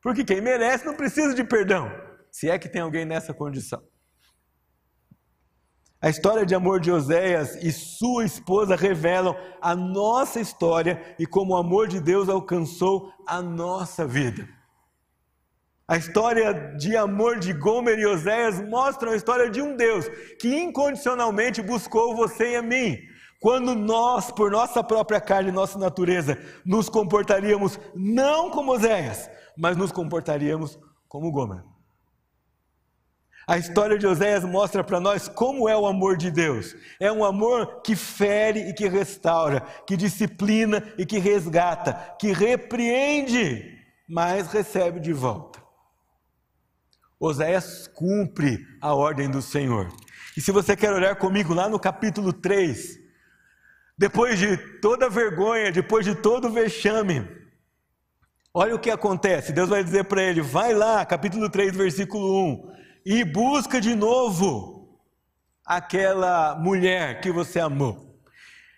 Porque 0.00 0.24
quem 0.24 0.40
merece 0.40 0.86
não 0.86 0.94
precisa 0.94 1.34
de 1.34 1.44
perdão, 1.44 1.92
se 2.30 2.48
é 2.48 2.58
que 2.58 2.70
tem 2.70 2.80
alguém 2.80 3.04
nessa 3.04 3.34
condição. 3.34 3.82
A 6.04 6.10
história 6.10 6.44
de 6.44 6.54
amor 6.54 6.80
de 6.80 6.92
Oséias 6.92 7.56
e 7.62 7.72
sua 7.72 8.26
esposa 8.26 8.76
revelam 8.76 9.34
a 9.58 9.74
nossa 9.74 10.38
história 10.38 11.00
e 11.18 11.26
como 11.26 11.54
o 11.54 11.56
amor 11.56 11.88
de 11.88 11.98
Deus 11.98 12.28
alcançou 12.28 13.10
a 13.26 13.40
nossa 13.40 14.06
vida. 14.06 14.46
A 15.88 15.96
história 15.96 16.76
de 16.76 16.94
amor 16.94 17.38
de 17.38 17.54
Gomer 17.54 17.98
e 17.98 18.04
Oséias 18.04 18.60
mostra 18.68 19.12
a 19.12 19.16
história 19.16 19.48
de 19.48 19.62
um 19.62 19.76
Deus 19.76 20.06
que 20.38 20.54
incondicionalmente 20.54 21.62
buscou 21.62 22.14
você 22.14 22.50
e 22.50 22.56
a 22.56 22.62
mim. 22.62 22.98
Quando 23.40 23.74
nós, 23.74 24.30
por 24.30 24.50
nossa 24.50 24.84
própria 24.84 25.22
carne 25.22 25.48
e 25.48 25.52
nossa 25.52 25.78
natureza, 25.78 26.36
nos 26.66 26.90
comportaríamos 26.90 27.80
não 27.94 28.50
como 28.50 28.74
Oséias, 28.74 29.30
mas 29.56 29.74
nos 29.74 29.90
comportaríamos 29.90 30.78
como 31.08 31.32
Gomer. 31.32 31.73
A 33.46 33.58
história 33.58 33.98
de 33.98 34.06
Oséias 34.06 34.42
mostra 34.42 34.82
para 34.82 34.98
nós 34.98 35.28
como 35.28 35.68
é 35.68 35.76
o 35.76 35.86
amor 35.86 36.16
de 36.16 36.30
Deus. 36.30 36.74
É 36.98 37.12
um 37.12 37.24
amor 37.24 37.82
que 37.82 37.94
fere 37.94 38.70
e 38.70 38.72
que 38.72 38.88
restaura, 38.88 39.60
que 39.86 39.96
disciplina 39.96 40.82
e 40.96 41.04
que 41.04 41.18
resgata, 41.18 41.92
que 42.18 42.32
repreende, 42.32 43.78
mas 44.08 44.50
recebe 44.50 44.98
de 44.98 45.12
volta. 45.12 45.62
Oséias 47.20 47.86
cumpre 47.86 48.58
a 48.80 48.94
ordem 48.94 49.30
do 49.30 49.42
Senhor. 49.42 49.92
E 50.36 50.40
se 50.40 50.50
você 50.50 50.74
quer 50.74 50.92
olhar 50.92 51.16
comigo 51.16 51.52
lá 51.52 51.68
no 51.68 51.78
capítulo 51.78 52.32
3, 52.32 52.98
depois 53.96 54.38
de 54.38 54.56
toda 54.80 55.10
vergonha, 55.10 55.70
depois 55.70 56.04
de 56.04 56.14
todo 56.14 56.50
vexame, 56.50 57.28
olha 58.54 58.74
o 58.74 58.78
que 58.78 58.90
acontece. 58.90 59.52
Deus 59.52 59.68
vai 59.68 59.84
dizer 59.84 60.04
para 60.04 60.22
ele: 60.22 60.40
vai 60.40 60.72
lá, 60.72 61.04
capítulo 61.04 61.50
3, 61.50 61.76
versículo 61.76 62.70
1 62.70 62.83
e 63.04 63.22
busca 63.24 63.80
de 63.80 63.94
novo 63.94 64.98
aquela 65.64 66.54
mulher 66.56 67.20
que 67.20 67.30
você 67.30 67.60
amou. 67.60 68.18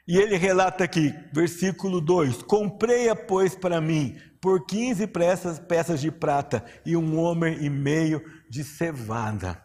E 0.06 0.16
ele 0.16 0.36
relata 0.36 0.84
aqui, 0.84 1.14
versículo 1.32 2.00
2: 2.00 2.42
Comprei-a, 2.42 3.14
pois, 3.14 3.54
para 3.54 3.80
mim, 3.80 4.16
por 4.40 4.66
15 4.66 5.06
peças, 5.08 5.58
peças 5.58 6.00
de 6.00 6.10
prata 6.10 6.64
e 6.84 6.96
um 6.96 7.18
homem 7.18 7.64
e 7.64 7.70
meio 7.70 8.22
de 8.48 8.64
cevada. 8.64 9.62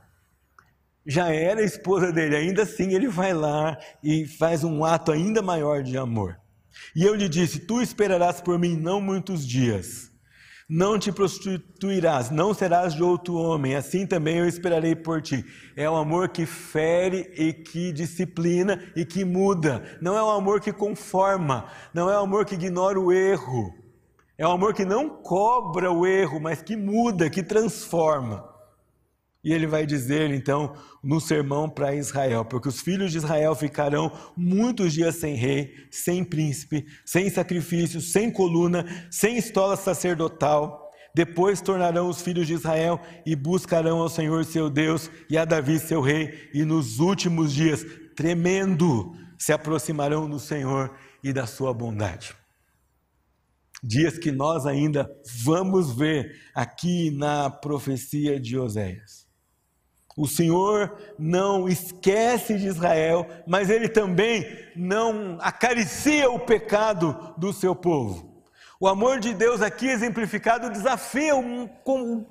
Já 1.06 1.34
era 1.34 1.64
esposa 1.64 2.12
dele, 2.12 2.36
ainda 2.36 2.64
assim 2.64 2.94
ele 2.94 3.08
vai 3.08 3.34
lá 3.34 3.78
e 4.04 4.28
faz 4.28 4.64
um 4.64 4.86
ato 4.86 5.12
ainda 5.12 5.42
maior 5.42 5.82
de 5.82 5.98
amor. 5.98 6.40
E 6.96 7.04
eu 7.04 7.16
lhe 7.16 7.28
disse: 7.28 7.60
Tu 7.60 7.82
esperarás 7.82 8.42
por 8.42 8.58
mim 8.60 8.76
não 8.76 9.02
muitos 9.02 9.46
dias 9.46 10.11
não 10.74 10.98
te 10.98 11.12
prostituirás, 11.12 12.30
não 12.30 12.54
serás 12.54 12.94
de 12.94 13.04
outro 13.04 13.36
homem, 13.36 13.76
assim 13.76 14.08
também 14.08 14.38
eu 14.38 14.48
esperarei 14.48 14.96
por 14.96 15.22
ti. 15.22 15.44
É 15.76 15.90
o 15.90 15.98
amor 15.98 16.30
que 16.30 16.46
fere 16.46 17.30
e 17.36 17.52
que 17.52 17.92
disciplina 17.92 18.82
e 18.96 19.04
que 19.04 19.26
muda. 19.26 19.84
Não 20.02 20.18
é 20.18 20.24
um 20.24 20.30
amor 20.30 20.62
que 20.62 20.72
conforma, 20.72 21.66
não 21.94 22.10
é 22.10 22.18
um 22.18 22.24
amor 22.24 22.46
que 22.46 22.56
ignora 22.56 22.98
o 22.98 23.12
erro. 23.12 23.74
É 24.38 24.48
um 24.48 24.52
amor 24.52 24.74
que 24.74 24.86
não 24.86 25.10
cobra 25.10 25.92
o 25.92 26.08
erro, 26.08 26.40
mas 26.40 26.62
que 26.62 26.78
muda, 26.78 27.30
que 27.30 27.44
transforma. 27.44 28.51
E 29.44 29.52
ele 29.52 29.66
vai 29.66 29.86
dizer 29.86 30.30
então 30.32 30.76
no 31.04 31.20
sermão 31.20 31.70
para 31.70 31.96
Israel: 31.96 32.46
porque 32.46 32.70
os 32.70 32.82
filhos 32.82 33.12
de 33.12 33.18
Israel 33.18 33.56
ficarão 33.56 34.12
muitos 34.38 34.94
dias 34.94 35.16
sem 35.16 35.36
rei, 35.36 35.74
sem 35.90 36.24
príncipe, 36.24 36.86
sem 37.06 37.30
sacrifício, 37.30 38.00
sem 38.00 38.32
coluna, 38.32 38.86
sem 39.10 39.38
estola 39.38 39.76
sacerdotal. 39.76 40.80
Depois 41.14 41.60
tornarão 41.60 42.08
os 42.08 42.22
filhos 42.22 42.48
de 42.48 42.54
Israel 42.54 43.02
e 43.26 43.36
buscarão 43.36 44.00
ao 44.00 44.08
Senhor 44.08 44.46
seu 44.46 44.70
Deus 44.70 45.12
e 45.30 45.38
a 45.38 45.44
Davi 45.44 45.78
seu 45.80 46.02
rei, 46.02 46.50
e 46.54 46.64
nos 46.64 47.00
últimos 47.00 47.52
dias, 47.52 47.86
tremendo, 48.16 49.14
se 49.38 49.52
aproximarão 49.52 50.30
do 50.30 50.40
Senhor 50.40 50.96
e 51.24 51.34
da 51.34 51.46
sua 51.46 51.74
bondade. 51.74 52.34
Dias 53.84 54.18
que 54.18 54.32
nós 54.32 54.66
ainda 54.66 55.12
vamos 55.44 55.94
ver 55.94 56.40
aqui 56.54 57.10
na 57.10 57.50
profecia 57.50 58.40
de 58.40 58.58
Oséias. 58.58 59.21
O 60.22 60.28
Senhor 60.28 60.96
não 61.18 61.68
esquece 61.68 62.56
de 62.56 62.68
Israel, 62.68 63.28
mas 63.48 63.72
ele 63.72 63.90
também 63.90 64.48
não 64.76 65.40
acaricia 65.42 66.30
o 66.30 66.38
pecado 66.38 67.34
do 67.36 67.52
seu 67.52 67.74
povo. 67.74 68.30
O 68.80 68.88
amor 68.88 69.20
de 69.20 69.34
Deus 69.34 69.64
aqui 69.64 69.88
exemplificado 69.88 70.70
desafia 70.70 71.36
um, 71.36 71.68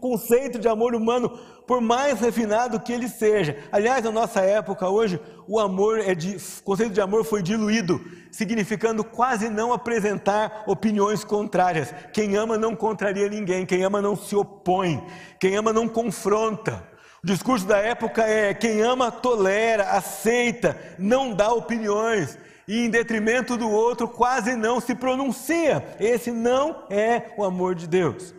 conceito 0.01 0.57
de 0.61 0.69
amor 0.69 0.95
humano, 0.95 1.37
por 1.67 1.81
mais 1.81 2.21
refinado 2.21 2.79
que 2.79 2.93
ele 2.93 3.09
seja. 3.09 3.59
Aliás, 3.73 4.05
na 4.05 4.13
nossa 4.13 4.41
época 4.41 4.89
hoje, 4.89 5.21
o 5.49 5.59
amor 5.59 5.99
é 5.99 6.15
de, 6.15 6.37
o 6.37 6.63
conceito 6.63 6.93
de 6.93 7.01
amor 7.01 7.25
foi 7.25 7.43
diluído, 7.43 8.01
significando 8.31 9.03
quase 9.03 9.49
não 9.49 9.73
apresentar 9.73 10.63
opiniões 10.69 11.25
contrárias. 11.25 11.93
Quem 12.13 12.37
ama 12.37 12.57
não 12.57 12.77
contraria 12.77 13.29
ninguém, 13.29 13.67
quem 13.67 13.83
ama 13.83 14.01
não 14.01 14.15
se 14.15 14.37
opõe, 14.37 15.05
quem 15.41 15.57
ama 15.57 15.73
não 15.73 15.89
confronta. 15.89 16.89
O 17.23 17.27
discurso 17.27 17.67
da 17.67 17.79
época 17.79 18.23
é: 18.23 18.55
quem 18.55 18.81
ama 18.81 19.11
tolera, 19.11 19.91
aceita, 19.91 20.77
não 20.99 21.35
dá 21.35 21.53
opiniões 21.53 22.39
e, 22.67 22.85
em 22.85 22.91
detrimento 22.91 23.57
do 23.57 23.69
outro, 23.71 24.09
quase 24.09 24.57
não 24.57 24.81
se 24.81 24.95
pronuncia. 24.95 25.85
Esse 25.99 26.31
não 26.31 26.85
é 26.89 27.33
o 27.37 27.45
amor 27.45 27.75
de 27.75 27.87
Deus. 27.87 28.35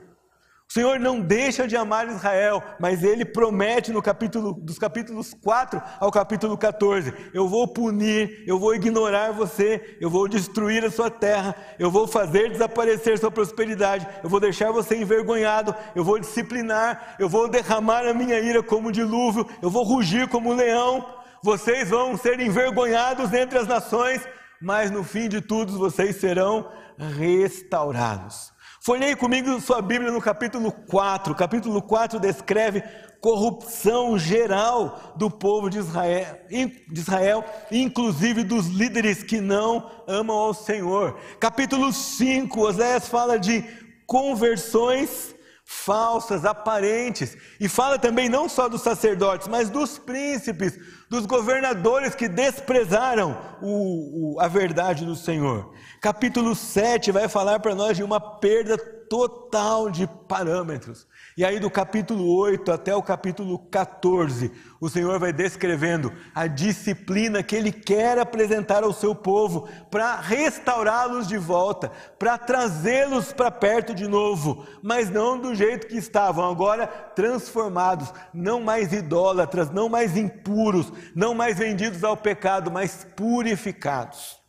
O 0.71 0.73
Senhor 0.73 0.97
não 1.01 1.19
deixa 1.19 1.67
de 1.67 1.75
amar 1.75 2.07
Israel, 2.07 2.63
mas 2.79 3.03
ele 3.03 3.25
promete 3.25 3.91
no 3.91 4.01
capítulo 4.01 4.53
dos 4.53 4.79
capítulos 4.79 5.33
4 5.33 5.81
ao 5.99 6.09
capítulo 6.09 6.57
14: 6.57 7.13
eu 7.33 7.45
vou 7.45 7.67
punir, 7.67 8.41
eu 8.47 8.57
vou 8.57 8.73
ignorar 8.73 9.33
você, 9.33 9.97
eu 9.99 10.09
vou 10.09 10.29
destruir 10.29 10.85
a 10.85 10.89
sua 10.89 11.11
terra, 11.11 11.53
eu 11.77 11.91
vou 11.91 12.07
fazer 12.07 12.49
desaparecer 12.51 13.19
sua 13.19 13.29
prosperidade, 13.29 14.07
eu 14.23 14.29
vou 14.29 14.39
deixar 14.39 14.71
você 14.71 14.95
envergonhado, 14.95 15.75
eu 15.93 16.05
vou 16.05 16.17
disciplinar, 16.17 17.17
eu 17.19 17.27
vou 17.27 17.49
derramar 17.49 18.07
a 18.07 18.13
minha 18.13 18.39
ira 18.39 18.63
como 18.63 18.93
dilúvio, 18.93 19.45
eu 19.61 19.69
vou 19.69 19.83
rugir 19.83 20.29
como 20.29 20.53
leão. 20.53 21.05
vocês 21.43 21.89
vão 21.89 22.15
ser 22.15 22.39
envergonhados 22.39 23.33
entre 23.33 23.59
as 23.59 23.67
nações, 23.67 24.25
mas 24.61 24.89
no 24.89 25.03
fim 25.03 25.27
de 25.27 25.41
tudo 25.41 25.77
vocês 25.77 26.15
serão 26.15 26.71
restaurados. 26.97 28.50
Folhei 28.83 29.15
comigo 29.15 29.61
sua 29.61 29.79
Bíblia 29.79 30.11
no 30.11 30.19
capítulo 30.19 30.71
4. 30.71 31.33
O 31.33 31.35
capítulo 31.35 31.83
4 31.83 32.19
descreve 32.19 32.81
corrupção 33.19 34.17
geral 34.17 35.13
do 35.15 35.29
povo 35.29 35.69
de 35.69 35.77
Israel, 35.77 36.39
de 36.49 36.99
Israel, 36.99 37.45
inclusive 37.69 38.43
dos 38.43 38.65
líderes 38.65 39.21
que 39.21 39.39
não 39.39 39.87
amam 40.07 40.35
ao 40.35 40.51
Senhor. 40.55 41.15
Capítulo 41.39 41.93
5, 41.93 42.59
Oséias 42.59 43.07
fala 43.07 43.37
de 43.37 43.63
conversões 44.07 45.35
falsas, 45.63 46.43
aparentes, 46.43 47.37
e 47.59 47.69
fala 47.69 47.99
também 47.99 48.27
não 48.27 48.49
só 48.49 48.67
dos 48.67 48.81
sacerdotes, 48.81 49.47
mas 49.47 49.69
dos 49.69 49.99
príncipes, 49.99 50.77
dos 51.11 51.25
governadores 51.25 52.15
que 52.15 52.29
desprezaram 52.29 53.37
o, 53.61 54.35
o, 54.35 54.39
a 54.39 54.47
verdade 54.47 55.03
do 55.05 55.13
Senhor. 55.13 55.73
Capítulo 55.99 56.55
7 56.55 57.11
vai 57.11 57.27
falar 57.27 57.59
para 57.59 57.75
nós 57.75 57.97
de 57.97 58.03
uma 58.03 58.17
perda 58.17 58.77
total 59.11 59.91
de 59.91 60.07
parâmetros. 60.07 61.05
E 61.35 61.43
aí, 61.43 61.59
do 61.59 61.69
capítulo 61.69 62.33
8 62.33 62.71
até 62.71 62.95
o 62.95 63.03
capítulo 63.03 63.59
14, 63.59 64.49
o 64.79 64.87
Senhor 64.87 65.19
vai 65.19 65.33
descrevendo 65.33 66.13
a 66.33 66.47
disciplina 66.47 67.43
que 67.43 67.53
Ele 67.53 67.73
quer 67.73 68.17
apresentar 68.17 68.85
ao 68.85 68.93
seu 68.93 69.13
povo 69.13 69.67
para 69.89 70.15
restaurá-los 70.15 71.27
de 71.27 71.37
volta, 71.37 71.91
para 72.17 72.37
trazê-los 72.37 73.33
para 73.33 73.51
perto 73.51 73.93
de 73.93 74.07
novo, 74.07 74.65
mas 74.81 75.09
não 75.09 75.37
do 75.37 75.53
jeito 75.53 75.87
que 75.87 75.97
estavam, 75.97 76.49
agora 76.49 76.87
transformados, 76.87 78.13
não 78.33 78.61
mais 78.61 78.93
idólatras, 78.93 79.69
não 79.69 79.89
mais 79.89 80.15
impuros, 80.15 80.89
não 81.13 81.35
mais 81.35 81.57
vendidos 81.57 82.01
ao 82.05 82.15
pecado, 82.15 82.71
mas 82.71 83.05
purificados. 83.17 84.39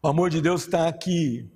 O 0.00 0.06
amor 0.06 0.30
de 0.30 0.40
Deus 0.40 0.62
está 0.62 0.86
aqui 0.86 1.52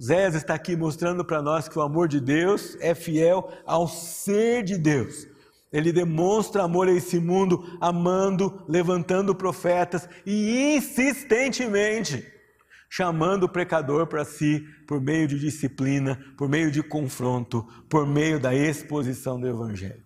Zés 0.00 0.34
está 0.34 0.54
aqui 0.54 0.76
mostrando 0.76 1.24
para 1.24 1.42
nós 1.42 1.68
que 1.68 1.78
o 1.78 1.82
amor 1.82 2.08
de 2.08 2.20
Deus 2.20 2.76
é 2.80 2.94
fiel 2.94 3.52
ao 3.66 3.86
ser 3.86 4.62
de 4.62 4.78
Deus. 4.78 5.26
Ele 5.72 5.92
demonstra 5.92 6.62
amor 6.62 6.88
a 6.88 6.92
esse 6.92 7.18
mundo, 7.18 7.64
amando, 7.80 8.62
levantando 8.68 9.34
profetas 9.34 10.08
e 10.26 10.76
insistentemente 10.76 12.32
chamando 12.94 13.44
o 13.44 13.48
pecador 13.48 14.06
para 14.06 14.22
si 14.22 14.68
por 14.86 15.00
meio 15.00 15.26
de 15.26 15.38
disciplina, 15.38 16.22
por 16.36 16.46
meio 16.46 16.70
de 16.70 16.82
confronto, 16.82 17.66
por 17.88 18.06
meio 18.06 18.38
da 18.38 18.54
exposição 18.54 19.40
do 19.40 19.48
Evangelho. 19.48 20.04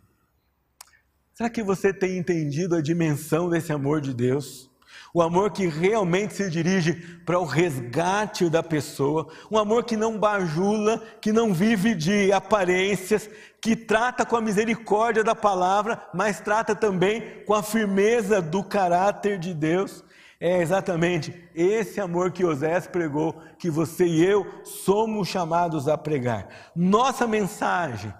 Será 1.34 1.50
que 1.50 1.64
você 1.64 1.92
tem 1.92 2.16
entendido 2.16 2.76
a 2.76 2.80
dimensão 2.80 3.50
desse 3.50 3.72
amor 3.72 4.00
de 4.00 4.14
Deus? 4.14 4.70
O 5.16 5.22
amor 5.22 5.50
que 5.50 5.66
realmente 5.66 6.34
se 6.34 6.50
dirige 6.50 6.92
para 7.24 7.38
o 7.38 7.46
resgate 7.46 8.50
da 8.50 8.62
pessoa, 8.62 9.26
um 9.50 9.56
amor 9.56 9.84
que 9.84 9.96
não 9.96 10.18
bajula, 10.18 11.02
que 11.22 11.32
não 11.32 11.54
vive 11.54 11.94
de 11.94 12.30
aparências, 12.30 13.26
que 13.58 13.74
trata 13.74 14.26
com 14.26 14.36
a 14.36 14.42
misericórdia 14.42 15.24
da 15.24 15.34
palavra, 15.34 16.06
mas 16.12 16.38
trata 16.38 16.74
também 16.74 17.42
com 17.46 17.54
a 17.54 17.62
firmeza 17.62 18.42
do 18.42 18.62
caráter 18.62 19.38
de 19.38 19.54
Deus. 19.54 20.04
É 20.38 20.60
exatamente 20.60 21.34
esse 21.54 21.98
amor 21.98 22.30
que 22.30 22.44
Osés 22.44 22.86
pregou, 22.86 23.40
que 23.58 23.70
você 23.70 24.04
e 24.04 24.22
eu 24.22 24.46
somos 24.64 25.28
chamados 25.28 25.88
a 25.88 25.96
pregar. 25.96 26.46
Nossa 26.76 27.26
mensagem 27.26 28.12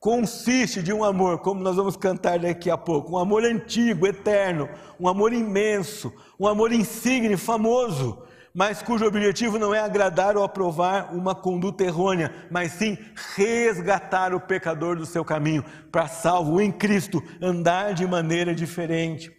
consiste 0.00 0.82
de 0.82 0.94
um 0.94 1.04
amor, 1.04 1.40
como 1.40 1.62
nós 1.62 1.76
vamos 1.76 1.94
cantar 1.94 2.38
daqui 2.38 2.70
a 2.70 2.78
pouco, 2.78 3.12
um 3.12 3.18
amor 3.18 3.44
antigo, 3.44 4.06
eterno, 4.06 4.66
um 4.98 5.06
amor 5.06 5.30
imenso, 5.30 6.10
um 6.38 6.48
amor 6.48 6.72
insigne, 6.72 7.36
famoso, 7.36 8.22
mas 8.54 8.82
cujo 8.82 9.04
objetivo 9.04 9.58
não 9.58 9.74
é 9.74 9.78
agradar 9.78 10.38
ou 10.38 10.42
aprovar 10.42 11.14
uma 11.14 11.34
conduta 11.34 11.84
errônea, 11.84 12.34
mas 12.50 12.72
sim 12.72 12.96
resgatar 13.36 14.34
o 14.34 14.40
pecador 14.40 14.96
do 14.96 15.04
seu 15.04 15.22
caminho, 15.22 15.62
para 15.92 16.08
salvo 16.08 16.62
em 16.62 16.72
Cristo 16.72 17.22
andar 17.40 17.92
de 17.92 18.06
maneira 18.06 18.54
diferente. 18.54 19.30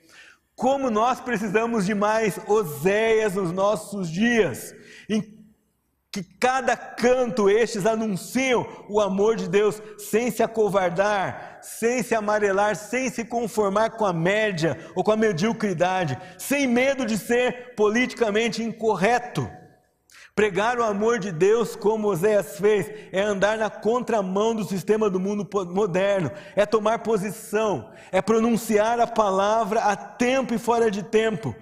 Como 0.56 0.91
nós 0.91 1.19
precisamos 1.19 1.88
de 1.88 1.95
mais 1.95 2.39
Oséias 2.47 3.34
nos 3.34 3.52
nossos 3.52 4.12
dias, 4.12 4.76
que 6.12 6.21
cada 6.21 6.76
canto 6.76 7.50
estes 7.50 7.86
anunciam 7.86 8.67
o 8.89 9.00
amor 9.00 9.38
de 9.38 9.47
Deus 9.47 9.82
sem 9.97 10.30
se 10.30 10.43
acovardar, 10.43 11.60
sem 11.62 12.04
se 12.04 12.13
amarelar, 12.13 12.76
sem 12.76 13.10
se 13.10 13.24
conformar 13.24 13.91
com 13.91 14.06
a 14.06 14.12
média 14.12 14.78
ou 14.93 15.06
com 15.06 15.13
a 15.13 15.17
mediocridade, 15.17 16.17
sem 16.38 16.67
medo 16.67 17.06
de 17.06 17.17
ser 17.17 17.76
politicamente 17.76 18.62
incorreto. 18.62 19.50
Pregar 20.36 20.78
o 20.80 20.84
amor 20.84 21.17
de 21.17 21.32
Deus, 21.32 21.78
como 21.78 22.10
Oséias 22.10 22.58
fez, 22.58 22.91
é 23.13 23.21
andar 23.21 23.58
na 23.58 23.69
contramão 23.69 24.54
do 24.54 24.65
sistema 24.65 25.10
do 25.10 25.19
mundo 25.19 25.47
moderno, 25.74 26.30
é 26.58 26.65
tomar 26.65 27.00
posição, 27.00 27.89
é 28.12 28.21
pronunciar 28.21 29.00
a 29.00 29.08
palavra 29.08 29.80
a 29.82 29.95
tempo 29.95 30.54
e 30.54 30.60
fora 30.60 30.91
de 30.91 31.04
tempo 31.04 31.56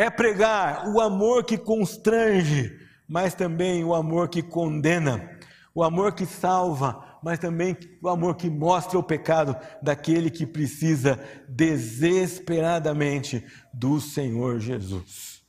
é 0.00 0.08
pregar 0.08 0.88
o 0.88 0.98
amor 0.98 1.44
que 1.44 1.58
constrange, 1.58 2.74
mas 3.06 3.34
também 3.34 3.84
o 3.84 3.94
amor 3.94 4.30
que 4.30 4.42
condena, 4.42 5.38
o 5.74 5.84
amor 5.84 6.14
que 6.14 6.24
salva, 6.24 7.18
mas 7.22 7.38
também 7.38 7.76
o 8.02 8.08
amor 8.08 8.34
que 8.36 8.48
mostra 8.48 8.98
o 8.98 9.02
pecado 9.02 9.54
daquele 9.82 10.30
que 10.30 10.46
precisa 10.46 11.22
desesperadamente 11.46 13.44
do 13.74 14.00
Senhor 14.00 14.58
Jesus. 14.58 15.42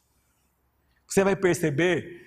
Você 1.08 1.24
vai 1.24 1.38
perceber, 1.38 2.20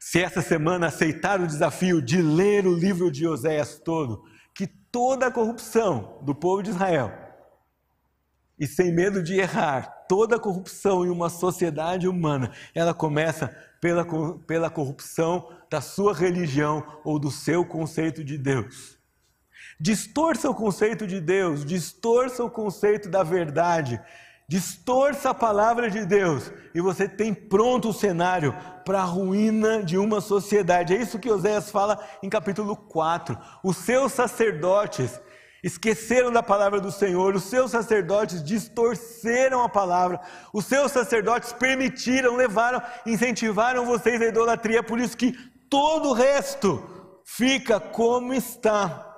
se 0.00 0.20
essa 0.20 0.42
semana 0.42 0.88
aceitar 0.88 1.40
o 1.40 1.46
desafio 1.46 2.02
de 2.02 2.20
ler 2.20 2.66
o 2.66 2.74
livro 2.74 3.08
de 3.08 3.24
Oséias 3.24 3.78
todo, 3.78 4.24
que 4.52 4.66
toda 4.66 5.28
a 5.28 5.30
corrupção 5.30 6.18
do 6.24 6.34
povo 6.34 6.60
de 6.60 6.70
Israel, 6.70 7.12
e 8.58 8.66
sem 8.66 8.92
medo 8.92 9.22
de 9.22 9.38
errar, 9.38 10.01
toda 10.12 10.38
corrupção 10.38 11.06
em 11.06 11.08
uma 11.08 11.30
sociedade 11.30 12.06
humana, 12.06 12.50
ela 12.74 12.92
começa 12.92 13.48
pela, 13.80 14.06
pela 14.46 14.68
corrupção 14.68 15.48
da 15.70 15.80
sua 15.80 16.12
religião 16.12 16.84
ou 17.02 17.18
do 17.18 17.30
seu 17.30 17.64
conceito 17.64 18.22
de 18.22 18.36
Deus. 18.36 18.98
Distorça 19.80 20.50
o 20.50 20.54
conceito 20.54 21.06
de 21.06 21.18
Deus, 21.18 21.64
distorça 21.64 22.44
o 22.44 22.50
conceito 22.50 23.08
da 23.08 23.22
verdade, 23.22 23.98
distorça 24.46 25.30
a 25.30 25.34
palavra 25.34 25.90
de 25.90 26.04
Deus 26.04 26.52
e 26.74 26.80
você 26.82 27.08
tem 27.08 27.32
pronto 27.32 27.88
o 27.88 27.94
cenário 27.94 28.54
para 28.84 29.00
a 29.00 29.06
ruína 29.06 29.82
de 29.82 29.96
uma 29.96 30.20
sociedade. 30.20 30.94
É 30.94 31.00
isso 31.00 31.18
que 31.18 31.30
Oséias 31.30 31.70
fala 31.70 31.98
em 32.22 32.28
capítulo 32.28 32.76
4. 32.76 33.38
Os 33.64 33.78
seus 33.78 34.12
sacerdotes 34.12 35.18
esqueceram 35.62 36.32
da 36.32 36.42
palavra 36.42 36.80
do 36.80 36.90
Senhor, 36.90 37.36
os 37.36 37.44
seus 37.44 37.70
sacerdotes 37.70 38.42
distorceram 38.42 39.62
a 39.62 39.68
palavra, 39.68 40.20
os 40.52 40.64
seus 40.66 40.90
sacerdotes 40.90 41.52
permitiram, 41.52 42.34
levaram, 42.34 42.82
incentivaram 43.06 43.86
vocês 43.86 44.20
à 44.20 44.26
idolatria, 44.26 44.82
por 44.82 44.98
isso 44.98 45.16
que 45.16 45.32
todo 45.70 46.10
o 46.10 46.12
resto 46.12 46.82
fica 47.24 47.78
como 47.78 48.34
está. 48.34 49.08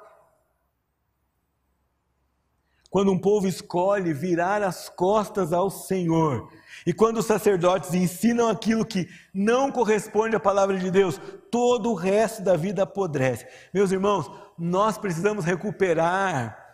Quando 2.91 3.11
um 3.11 3.19
povo 3.19 3.49
escolhe 3.49 4.13
virar 4.13 4.63
as 4.63 4.89
costas 4.89 5.53
ao 5.53 5.69
Senhor, 5.69 6.49
e 6.87 6.93
quando 6.93 7.19
os 7.19 7.27
sacerdotes 7.27 7.93
ensinam 7.93 8.49
aquilo 8.49 8.85
que 8.85 9.09
não 9.33 9.73
corresponde 9.73 10.37
à 10.37 10.41
palavra 10.41 10.79
de 10.79 10.91
Deus, 10.93 11.21
todo 11.51 11.91
o 11.91 11.95
resto 11.95 12.43
da 12.43 12.57
vida 12.57 12.85
apodrece. 12.85 13.47
Meus 13.73 13.91
irmãos, 13.91 14.31
nós 14.59 14.99
precisamos 14.99 15.45
recuperar 15.45 16.65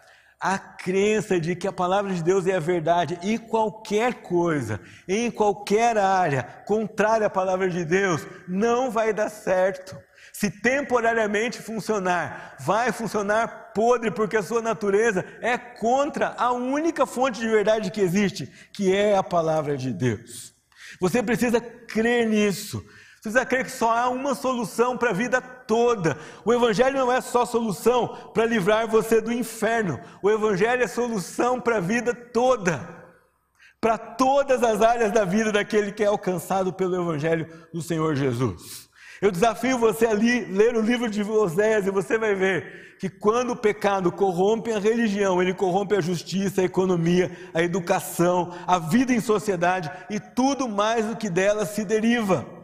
a 0.40 0.58
crença 0.58 1.38
de 1.38 1.54
que 1.54 1.68
a 1.68 1.72
palavra 1.72 2.14
de 2.14 2.22
Deus 2.22 2.46
é 2.46 2.56
a 2.56 2.60
verdade 2.60 3.18
e 3.22 3.38
qualquer 3.38 4.22
coisa, 4.22 4.80
em 5.06 5.30
qualquer 5.30 5.98
área 5.98 6.42
contrária 6.66 7.26
à 7.26 7.30
palavra 7.30 7.68
de 7.68 7.84
Deus, 7.84 8.26
não 8.48 8.90
vai 8.90 9.12
dar 9.12 9.28
certo. 9.28 9.96
Se 10.32 10.50
temporariamente 10.50 11.60
funcionar, 11.60 12.56
vai 12.60 12.90
funcionar 12.92 13.72
podre, 13.74 14.10
porque 14.10 14.36
a 14.36 14.42
sua 14.42 14.62
natureza 14.62 15.24
é 15.42 15.58
contra 15.58 16.34
a 16.38 16.52
única 16.52 17.04
fonte 17.04 17.40
de 17.40 17.48
verdade 17.48 17.90
que 17.90 18.00
existe, 18.00 18.50
que 18.72 18.94
é 18.94 19.16
a 19.16 19.22
palavra 19.22 19.76
de 19.76 19.92
Deus. 19.92 20.54
Você 20.98 21.22
precisa 21.22 21.60
crer 21.60 22.26
nisso. 22.26 22.82
Você 23.20 23.28
precisa 23.28 23.44
crer 23.44 23.64
que 23.66 23.70
só 23.70 23.94
há 23.94 24.08
uma 24.08 24.34
solução 24.34 24.96
para 24.96 25.10
a 25.10 25.12
vida 25.12 25.42
toda. 25.42 26.16
O 26.42 26.54
Evangelho 26.54 26.96
não 26.96 27.12
é 27.12 27.20
só 27.20 27.44
solução 27.44 28.08
para 28.32 28.46
livrar 28.46 28.88
você 28.88 29.20
do 29.20 29.30
inferno. 29.30 30.00
O 30.22 30.30
Evangelho 30.30 30.82
é 30.82 30.86
solução 30.86 31.60
para 31.60 31.76
a 31.76 31.80
vida 31.80 32.14
toda. 32.14 32.80
Para 33.78 33.98
todas 33.98 34.62
as 34.62 34.80
áreas 34.80 35.12
da 35.12 35.26
vida 35.26 35.52
daquele 35.52 35.92
que 35.92 36.02
é 36.02 36.06
alcançado 36.06 36.72
pelo 36.72 36.98
Evangelho 36.98 37.46
do 37.74 37.82
Senhor 37.82 38.14
Jesus. 38.14 38.88
Eu 39.20 39.30
desafio 39.30 39.76
você 39.76 40.06
a 40.06 40.14
ler 40.14 40.74
o 40.74 40.80
livro 40.80 41.10
de 41.10 41.22
Oséias 41.22 41.86
e 41.86 41.90
você 41.90 42.16
vai 42.16 42.34
ver 42.34 42.96
que 42.98 43.10
quando 43.10 43.50
o 43.50 43.56
pecado 43.56 44.10
corrompe 44.10 44.72
a 44.72 44.78
religião, 44.78 45.42
ele 45.42 45.52
corrompe 45.52 45.94
a 45.94 46.00
justiça, 46.00 46.62
a 46.62 46.64
economia, 46.64 47.30
a 47.52 47.62
educação, 47.62 48.54
a 48.66 48.78
vida 48.78 49.12
em 49.12 49.20
sociedade 49.20 49.90
e 50.08 50.18
tudo 50.18 50.66
mais 50.66 51.04
o 51.10 51.16
que 51.16 51.28
dela 51.28 51.66
se 51.66 51.84
deriva. 51.84 52.59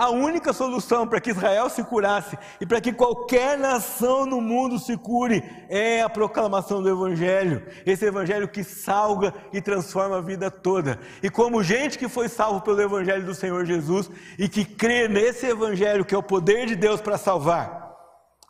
A 0.00 0.08
única 0.08 0.54
solução 0.54 1.06
para 1.06 1.20
que 1.20 1.28
Israel 1.28 1.68
se 1.68 1.84
curasse 1.84 2.38
e 2.58 2.64
para 2.64 2.80
que 2.80 2.90
qualquer 2.90 3.58
nação 3.58 4.24
no 4.24 4.40
mundo 4.40 4.78
se 4.78 4.96
cure 4.96 5.44
é 5.68 6.00
a 6.00 6.08
proclamação 6.08 6.82
do 6.82 6.88
Evangelho. 6.88 7.66
Esse 7.84 8.06
Evangelho 8.06 8.48
que 8.48 8.64
salga 8.64 9.34
e 9.52 9.60
transforma 9.60 10.16
a 10.16 10.22
vida 10.22 10.50
toda. 10.50 10.98
E 11.22 11.28
como 11.28 11.62
gente 11.62 11.98
que 11.98 12.08
foi 12.08 12.30
salvo 12.30 12.62
pelo 12.62 12.80
Evangelho 12.80 13.26
do 13.26 13.34
Senhor 13.34 13.66
Jesus 13.66 14.10
e 14.38 14.48
que 14.48 14.64
crê 14.64 15.06
nesse 15.06 15.44
Evangelho 15.44 16.02
que 16.02 16.14
é 16.14 16.18
o 16.18 16.22
poder 16.22 16.64
de 16.64 16.76
Deus 16.76 17.02
para 17.02 17.18
salvar, 17.18 17.94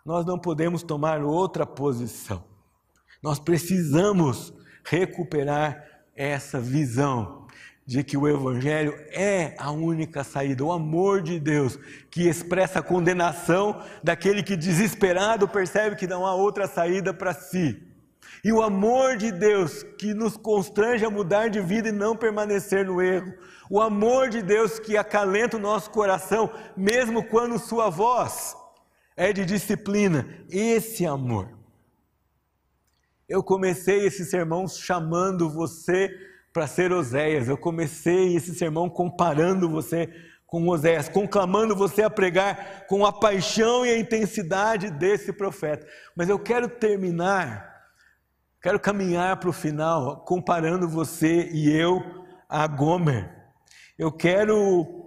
nós 0.06 0.24
não 0.24 0.38
podemos 0.38 0.84
tomar 0.84 1.20
outra 1.20 1.66
posição. 1.66 2.44
Nós 3.20 3.40
precisamos 3.40 4.54
recuperar 4.84 5.84
essa 6.14 6.60
visão 6.60 7.39
de 7.90 8.04
que 8.04 8.16
o 8.16 8.28
Evangelho 8.28 8.94
é 9.10 9.56
a 9.58 9.72
única 9.72 10.22
saída, 10.22 10.64
o 10.64 10.70
amor 10.70 11.20
de 11.20 11.40
Deus, 11.40 11.76
que 12.08 12.28
expressa 12.28 12.78
a 12.78 12.82
condenação 12.82 13.82
daquele 14.00 14.44
que 14.44 14.56
desesperado 14.56 15.48
percebe 15.48 15.96
que 15.96 16.06
não 16.06 16.24
há 16.24 16.32
outra 16.32 16.68
saída 16.68 17.12
para 17.12 17.34
si. 17.34 17.82
E 18.44 18.52
o 18.52 18.62
amor 18.62 19.16
de 19.16 19.32
Deus 19.32 19.82
que 19.98 20.14
nos 20.14 20.36
constrange 20.36 21.04
a 21.04 21.10
mudar 21.10 21.48
de 21.48 21.60
vida 21.60 21.88
e 21.88 21.92
não 21.92 22.14
permanecer 22.14 22.86
no 22.86 23.02
erro. 23.02 23.34
O 23.68 23.80
amor 23.80 24.28
de 24.28 24.40
Deus 24.40 24.78
que 24.78 24.96
acalenta 24.96 25.56
o 25.56 25.60
nosso 25.60 25.90
coração, 25.90 26.48
mesmo 26.76 27.24
quando 27.24 27.58
sua 27.58 27.90
voz 27.90 28.54
é 29.16 29.32
de 29.32 29.44
disciplina. 29.44 30.28
Esse 30.48 31.04
amor. 31.04 31.48
Eu 33.28 33.42
comecei 33.42 34.06
esse 34.06 34.24
sermão 34.24 34.68
chamando 34.68 35.50
você 35.50 36.29
para 36.52 36.66
ser 36.66 36.92
Oséias. 36.92 37.48
Eu 37.48 37.56
comecei 37.56 38.34
esse 38.34 38.54
sermão 38.54 38.88
comparando 38.88 39.68
você 39.68 40.08
com 40.46 40.68
Oséias, 40.68 41.08
conclamando 41.08 41.76
você 41.76 42.02
a 42.02 42.10
pregar 42.10 42.86
com 42.88 43.06
a 43.06 43.12
paixão 43.12 43.86
e 43.86 43.90
a 43.90 43.98
intensidade 43.98 44.90
desse 44.90 45.32
profeta. 45.32 45.86
Mas 46.16 46.28
eu 46.28 46.38
quero 46.38 46.68
terminar, 46.68 47.84
quero 48.60 48.80
caminhar 48.80 49.36
para 49.38 49.48
o 49.48 49.52
final, 49.52 50.24
comparando 50.24 50.88
você 50.88 51.48
e 51.52 51.70
eu 51.70 52.02
a 52.48 52.66
Gomer. 52.66 53.30
Eu 53.96 54.10
quero 54.10 54.99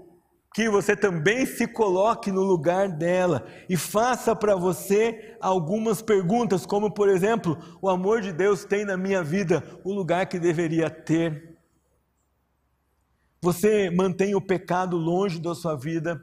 que 0.53 0.69
você 0.69 0.95
também 0.95 1.45
se 1.45 1.67
coloque 1.67 2.31
no 2.31 2.41
lugar 2.41 2.87
dela 2.87 3.45
e 3.67 3.75
faça 3.75 4.35
para 4.35 4.55
você 4.55 5.35
algumas 5.41 6.01
perguntas, 6.01 6.63
como 6.65 6.93
por 6.93 7.09
exemplo, 7.09 7.57
o 7.81 7.89
amor 7.89 8.21
de 8.21 8.31
Deus 8.31 8.63
tem 8.63 8.85
na 8.85 8.95
minha 8.95 9.23
vida 9.23 9.63
o 9.83 9.91
lugar 9.91 10.27
que 10.27 10.37
deveria 10.37 10.91
ter? 10.91 11.57
Você 13.41 13.89
mantém 13.89 14.35
o 14.35 14.41
pecado 14.41 14.95
longe 14.95 15.39
da 15.39 15.55
sua 15.55 15.75
vida? 15.75 16.21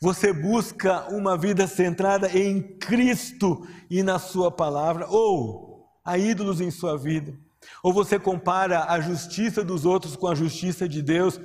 Você 0.00 0.32
busca 0.32 1.06
uma 1.14 1.36
vida 1.36 1.66
centrada 1.66 2.28
em 2.36 2.60
Cristo 2.78 3.66
e 3.88 4.02
na 4.02 4.18
Sua 4.18 4.50
palavra? 4.50 5.06
Ou 5.08 5.86
há 6.04 6.18
ídolos 6.18 6.60
em 6.60 6.70
sua 6.70 6.98
vida? 6.98 7.38
Ou 7.82 7.92
você 7.92 8.18
compara 8.18 8.84
a 8.88 9.00
justiça 9.00 9.62
dos 9.62 9.84
outros 9.84 10.16
com 10.16 10.26
a 10.26 10.34
justiça 10.34 10.88
de 10.88 11.02
Deus? 11.02 11.40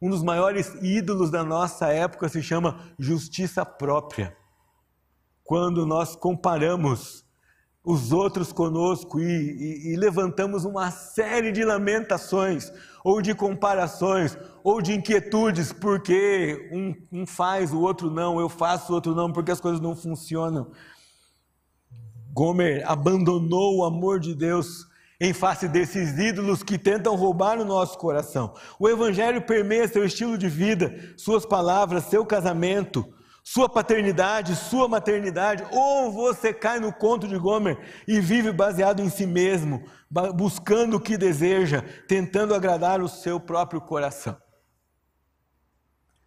Um 0.00 0.08
dos 0.08 0.22
maiores 0.22 0.74
ídolos 0.80 1.30
da 1.30 1.44
nossa 1.44 1.88
época 1.88 2.28
se 2.28 2.42
chama 2.42 2.80
justiça 2.98 3.66
própria. 3.66 4.34
Quando 5.44 5.84
nós 5.84 6.16
comparamos 6.16 7.24
os 7.84 8.12
outros 8.12 8.52
conosco 8.52 9.20
e, 9.20 9.24
e, 9.24 9.92
e, 9.92 9.96
levantamos 9.96 10.64
uma 10.64 10.90
série 10.90 11.50
de 11.50 11.64
lamentações, 11.64 12.70
ou 13.02 13.22
de 13.22 13.34
comparações, 13.34 14.36
ou 14.62 14.82
de 14.82 14.92
inquietudes, 14.92 15.72
porque 15.72 16.68
um, 16.72 17.20
um 17.20 17.26
faz, 17.26 17.72
o 17.72 17.80
outro 17.80 18.10
não, 18.10 18.38
eu 18.38 18.48
faço, 18.48 18.92
o 18.92 18.94
outro 18.94 19.14
não, 19.14 19.32
porque 19.32 19.50
as 19.50 19.60
coisas 19.60 19.80
não 19.80 19.96
funcionam. 19.96 20.70
Gomer 22.32 22.88
abandonou 22.88 23.78
o 23.78 23.84
amor 23.84 24.20
de 24.20 24.34
Deus 24.34 24.86
em 25.20 25.34
face 25.34 25.68
desses 25.68 26.18
ídolos 26.18 26.62
que 26.62 26.78
tentam 26.78 27.14
roubar 27.14 27.58
o 27.60 27.64
nosso 27.64 27.98
coração. 27.98 28.54
O 28.78 28.88
Evangelho 28.88 29.42
permeia 29.42 29.86
seu 29.86 30.04
estilo 30.04 30.38
de 30.38 30.48
vida, 30.48 31.14
suas 31.16 31.44
palavras, 31.44 32.04
seu 32.04 32.24
casamento, 32.24 33.04
sua 33.44 33.68
paternidade, 33.68 34.56
sua 34.56 34.88
maternidade, 34.88 35.64
ou 35.70 36.10
você 36.10 36.54
cai 36.54 36.80
no 36.80 36.92
conto 36.92 37.28
de 37.28 37.36
Gomer 37.36 37.78
e 38.08 38.20
vive 38.20 38.50
baseado 38.50 39.02
em 39.02 39.10
si 39.10 39.26
mesmo, 39.26 39.82
buscando 40.34 40.96
o 40.96 41.00
que 41.00 41.18
deseja, 41.18 41.82
tentando 42.08 42.54
agradar 42.54 43.02
o 43.02 43.08
seu 43.08 43.38
próprio 43.38 43.80
coração. 43.80 44.36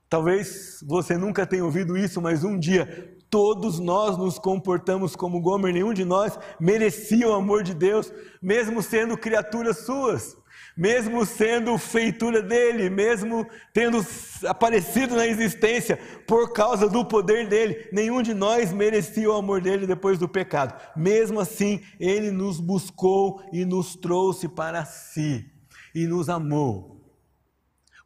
Talvez 0.07 0.77
você 0.87 1.17
nunca 1.17 1.47
tenha 1.47 1.65
ouvido 1.65 1.97
isso, 1.97 2.21
mas 2.21 2.43
um 2.43 2.59
dia 2.59 3.17
Todos 3.33 3.79
nós 3.79 4.15
nos 4.15 4.37
comportamos 4.37 5.15
como 5.15 5.41
Gomer, 5.41 5.73
nenhum 5.73 5.91
de 5.91 6.05
nós 6.05 6.37
merecia 6.59 7.27
o 7.27 7.33
amor 7.33 7.63
de 7.63 7.73
Deus, 7.73 8.13
mesmo 8.39 8.79
sendo 8.83 9.17
criaturas 9.17 9.79
suas, 9.87 10.37
mesmo 10.77 11.25
sendo 11.25 11.75
feitura 11.79 12.43
dele, 12.43 12.91
mesmo 12.91 13.43
tendo 13.73 14.05
aparecido 14.47 15.15
na 15.15 15.25
existência 15.25 15.97
por 16.27 16.53
causa 16.53 16.87
do 16.87 17.03
poder 17.03 17.47
dele. 17.47 17.89
Nenhum 17.91 18.21
de 18.21 18.35
nós 18.35 18.71
merecia 18.71 19.27
o 19.27 19.35
amor 19.35 19.61
dele 19.61 19.87
depois 19.87 20.19
do 20.19 20.29
pecado. 20.29 20.79
Mesmo 20.95 21.39
assim, 21.39 21.81
ele 21.99 22.29
nos 22.29 22.59
buscou 22.59 23.41
e 23.51 23.65
nos 23.65 23.95
trouxe 23.95 24.47
para 24.47 24.85
si 24.85 25.43
e 25.95 26.05
nos 26.05 26.29
amou. 26.29 27.02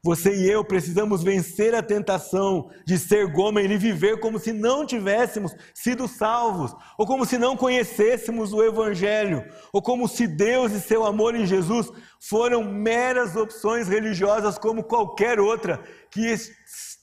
Você 0.08 0.34
e 0.34 0.50
eu 0.50 0.64
precisamos 0.64 1.22
vencer 1.22 1.76
a 1.76 1.84
tentação 1.84 2.70
de 2.86 2.98
ser 2.98 3.30
Gomer 3.30 3.70
e 3.70 3.78
viver 3.78 4.22
como 4.22 4.40
se 4.40 4.54
não 4.54 4.86
tivéssemos 4.86 5.54
sido 5.74 6.08
salvos, 6.08 6.74
ou 6.98 7.06
como 7.06 7.26
se 7.26 7.38
não 7.38 7.58
conhecêssemos 7.58 8.54
o 8.54 8.64
Evangelho, 8.64 9.44
ou 9.74 9.82
como 9.82 10.08
se 10.08 10.26
Deus 10.26 10.72
e 10.72 10.80
seu 10.80 11.04
amor 11.04 11.36
em 11.36 11.46
Jesus 11.46 11.92
foram 12.22 12.64
meras 12.64 13.36
opções 13.36 13.90
religiosas 13.90 14.58
como 14.58 14.82
qualquer 14.82 15.42
outra 15.42 15.84
que 16.10 16.34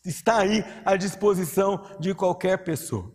está 0.06 0.38
aí 0.38 0.64
à 0.82 0.96
disposição 0.96 1.84
de 2.00 2.14
qualquer 2.14 2.64
pessoa. 2.64 3.12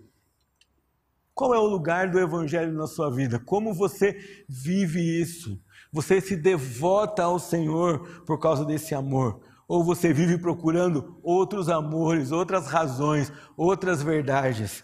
Qual 1.34 1.52
é 1.52 1.58
o 1.58 1.66
lugar 1.66 2.12
do 2.12 2.20
Evangelho 2.20 2.74
na 2.74 2.86
sua 2.86 3.10
vida? 3.10 3.40
Como 3.40 3.74
você 3.74 4.16
vive 4.48 5.02
isso? 5.20 5.60
Você 5.92 6.22
se 6.22 6.36
devota 6.36 7.24
ao 7.24 7.40
Senhor 7.40 8.24
por 8.24 8.38
causa 8.38 8.64
desse 8.64 8.94
amor? 8.94 9.49
Ou 9.70 9.84
você 9.84 10.12
vive 10.12 10.40
procurando 10.40 11.20
outros 11.22 11.70
amores, 11.70 12.32
outras 12.32 12.66
razões, 12.66 13.32
outras 13.56 14.02
verdades, 14.02 14.84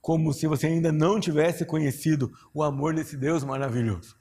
como 0.00 0.32
se 0.32 0.48
você 0.48 0.66
ainda 0.66 0.90
não 0.90 1.20
tivesse 1.20 1.64
conhecido 1.64 2.32
o 2.52 2.64
amor 2.64 2.92
desse 2.92 3.16
Deus 3.16 3.44
maravilhoso? 3.44 4.16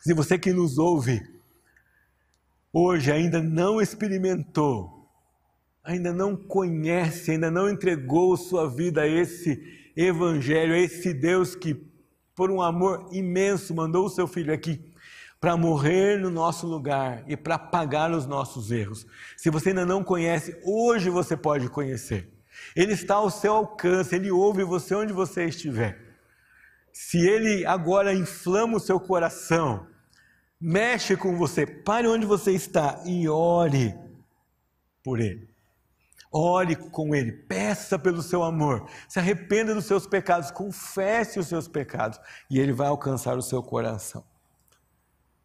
Se 0.00 0.14
você 0.14 0.38
que 0.38 0.50
nos 0.50 0.78
ouve 0.78 1.20
hoje 2.72 3.12
ainda 3.12 3.42
não 3.42 3.82
experimentou, 3.82 5.10
ainda 5.82 6.10
não 6.10 6.34
conhece, 6.34 7.32
ainda 7.32 7.50
não 7.50 7.68
entregou 7.68 8.34
sua 8.34 8.66
vida 8.66 9.02
a 9.02 9.06
esse 9.06 9.62
Evangelho, 9.94 10.72
a 10.72 10.78
esse 10.78 11.12
Deus 11.12 11.54
que, 11.54 11.86
por 12.34 12.50
um 12.50 12.62
amor 12.62 13.10
imenso, 13.12 13.74
mandou 13.74 14.06
o 14.06 14.10
seu 14.10 14.26
filho 14.26 14.54
aqui 14.54 14.93
para 15.44 15.58
morrer 15.58 16.18
no 16.18 16.30
nosso 16.30 16.66
lugar 16.66 17.22
e 17.28 17.36
para 17.36 17.58
pagar 17.58 18.10
os 18.10 18.24
nossos 18.24 18.70
erros. 18.70 19.06
Se 19.36 19.50
você 19.50 19.68
ainda 19.68 19.84
não 19.84 20.02
conhece, 20.02 20.58
hoje 20.64 21.10
você 21.10 21.36
pode 21.36 21.68
conhecer. 21.68 22.32
Ele 22.74 22.94
está 22.94 23.16
ao 23.16 23.28
seu 23.28 23.52
alcance, 23.52 24.16
ele 24.16 24.30
ouve 24.30 24.64
você 24.64 24.94
onde 24.94 25.12
você 25.12 25.44
estiver. 25.44 26.00
Se 26.94 27.18
ele 27.18 27.66
agora 27.66 28.14
inflama 28.14 28.78
o 28.78 28.80
seu 28.80 28.98
coração, 28.98 29.86
mexe 30.58 31.14
com 31.14 31.36
você, 31.36 31.66
pare 31.66 32.08
onde 32.08 32.24
você 32.24 32.52
está 32.52 33.02
e 33.04 33.28
ore 33.28 33.94
por 35.02 35.20
ele. 35.20 35.46
Ore 36.32 36.74
com 36.74 37.14
ele, 37.14 37.32
peça 37.32 37.98
pelo 37.98 38.22
seu 38.22 38.42
amor, 38.42 38.88
se 39.06 39.18
arrependa 39.18 39.74
dos 39.74 39.84
seus 39.84 40.06
pecados, 40.06 40.50
confesse 40.50 41.38
os 41.38 41.48
seus 41.48 41.68
pecados 41.68 42.18
e 42.50 42.58
ele 42.58 42.72
vai 42.72 42.86
alcançar 42.86 43.36
o 43.36 43.42
seu 43.42 43.62
coração. 43.62 44.24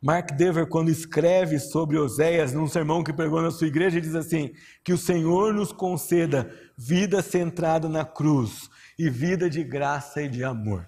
Mark 0.02 0.32
Dever, 0.32 0.66
quando 0.68 0.90
escreve 0.90 1.60
sobre 1.60 1.98
Oséias, 1.98 2.54
num 2.54 2.68
sermão 2.68 3.04
que 3.04 3.12
pregou 3.12 3.42
na 3.42 3.52
sua 3.52 3.68
igreja, 3.68 4.00
diz 4.00 4.16
assim: 4.16 4.54
que 4.84 4.94
o 4.94 4.98
Senhor 4.98 5.54
nos 5.54 5.74
conceda 5.74 6.50
vida 6.78 7.22
centrada 7.22 7.90
na 7.90 8.06
cruz 8.06 8.70
e 8.98 9.10
vida 9.10 9.50
de 9.50 9.62
graça 9.62 10.22
e 10.22 10.30
de 10.30 10.42
amor. 10.42 10.88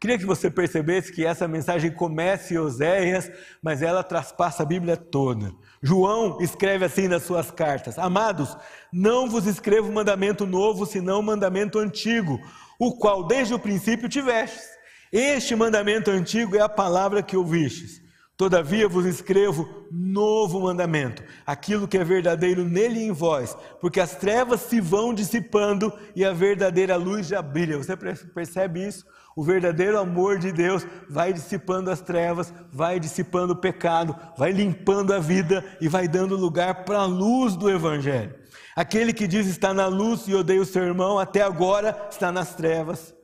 Queria 0.00 0.18
que 0.18 0.26
você 0.26 0.50
percebesse 0.50 1.12
que 1.12 1.24
essa 1.24 1.46
mensagem 1.46 1.90
começa 1.90 2.52
em 2.52 2.58
Oséias, 2.58 3.30
mas 3.62 3.80
ela 3.80 4.02
traspassa 4.02 4.64
a 4.64 4.66
Bíblia 4.66 4.96
toda. 4.96 5.52
João 5.80 6.42
escreve 6.42 6.84
assim 6.84 7.06
nas 7.06 7.22
suas 7.22 7.52
cartas: 7.52 7.96
Amados, 7.96 8.56
não 8.92 9.30
vos 9.30 9.46
escrevo 9.46 9.92
mandamento 9.92 10.44
novo, 10.44 10.84
senão 10.84 11.22
mandamento 11.22 11.78
antigo, 11.78 12.40
o 12.76 12.98
qual 12.98 13.24
desde 13.24 13.54
o 13.54 13.58
princípio 13.58 14.08
tivestes. 14.08 14.73
Este 15.16 15.54
mandamento 15.54 16.10
antigo 16.10 16.56
é 16.56 16.60
a 16.60 16.68
palavra 16.68 17.22
que 17.22 17.36
ouvistes. 17.36 18.02
Todavia 18.36 18.88
vos 18.88 19.06
escrevo 19.06 19.86
novo 19.88 20.58
mandamento, 20.58 21.22
aquilo 21.46 21.86
que 21.86 21.96
é 21.96 22.02
verdadeiro 22.02 22.64
nele 22.64 22.98
e 22.98 23.04
em 23.04 23.12
vós, 23.12 23.56
porque 23.80 24.00
as 24.00 24.16
trevas 24.16 24.62
se 24.62 24.80
vão 24.80 25.14
dissipando 25.14 25.92
e 26.16 26.24
a 26.24 26.32
verdadeira 26.32 26.96
luz 26.96 27.28
já 27.28 27.40
brilha. 27.40 27.78
Você 27.78 27.96
percebe 27.96 28.88
isso? 28.88 29.06
O 29.36 29.44
verdadeiro 29.44 30.00
amor 30.00 30.36
de 30.36 30.50
Deus 30.50 30.84
vai 31.08 31.32
dissipando 31.32 31.92
as 31.92 32.00
trevas, 32.00 32.52
vai 32.72 32.98
dissipando 32.98 33.52
o 33.52 33.60
pecado, 33.60 34.16
vai 34.36 34.50
limpando 34.50 35.14
a 35.14 35.20
vida 35.20 35.64
e 35.80 35.86
vai 35.86 36.08
dando 36.08 36.36
lugar 36.36 36.84
para 36.84 36.98
a 36.98 37.06
luz 37.06 37.54
do 37.54 37.70
Evangelho. 37.70 38.34
Aquele 38.74 39.12
que 39.12 39.28
diz 39.28 39.46
está 39.46 39.72
na 39.72 39.86
luz 39.86 40.26
e 40.26 40.34
odeia 40.34 40.60
o 40.60 40.66
seu 40.66 40.82
irmão, 40.82 41.20
até 41.20 41.40
agora 41.40 42.08
está 42.10 42.32
nas 42.32 42.56
trevas 42.56 43.14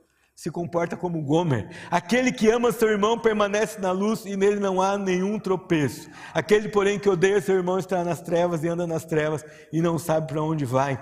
se 0.41 0.51
comporta 0.51 0.97
como 0.97 1.21
Gomer. 1.21 1.69
Aquele 1.91 2.33
que 2.33 2.49
ama 2.49 2.73
seu 2.73 2.89
irmão 2.89 3.19
permanece 3.19 3.79
na 3.79 3.93
luz 3.93 4.25
e 4.25 4.39
nele 4.39 4.59
não 4.59 4.81
há 4.81 4.97
nenhum 4.97 5.39
tropeço. 5.39 6.09
Aquele, 6.33 6.71
porém, 6.71 6.99
que 6.99 7.11
odeia 7.11 7.43
seu 7.43 7.57
irmão 7.57 7.79
está 7.79 8.03
nas 8.03 8.23
trevas 8.23 8.65
e 8.65 8.69
anda 8.69 8.87
nas 8.87 9.05
trevas 9.05 9.45
e 9.71 9.83
não 9.83 9.99
sabe 9.99 10.29
para 10.29 10.43
onde 10.43 10.65
vai, 10.65 10.99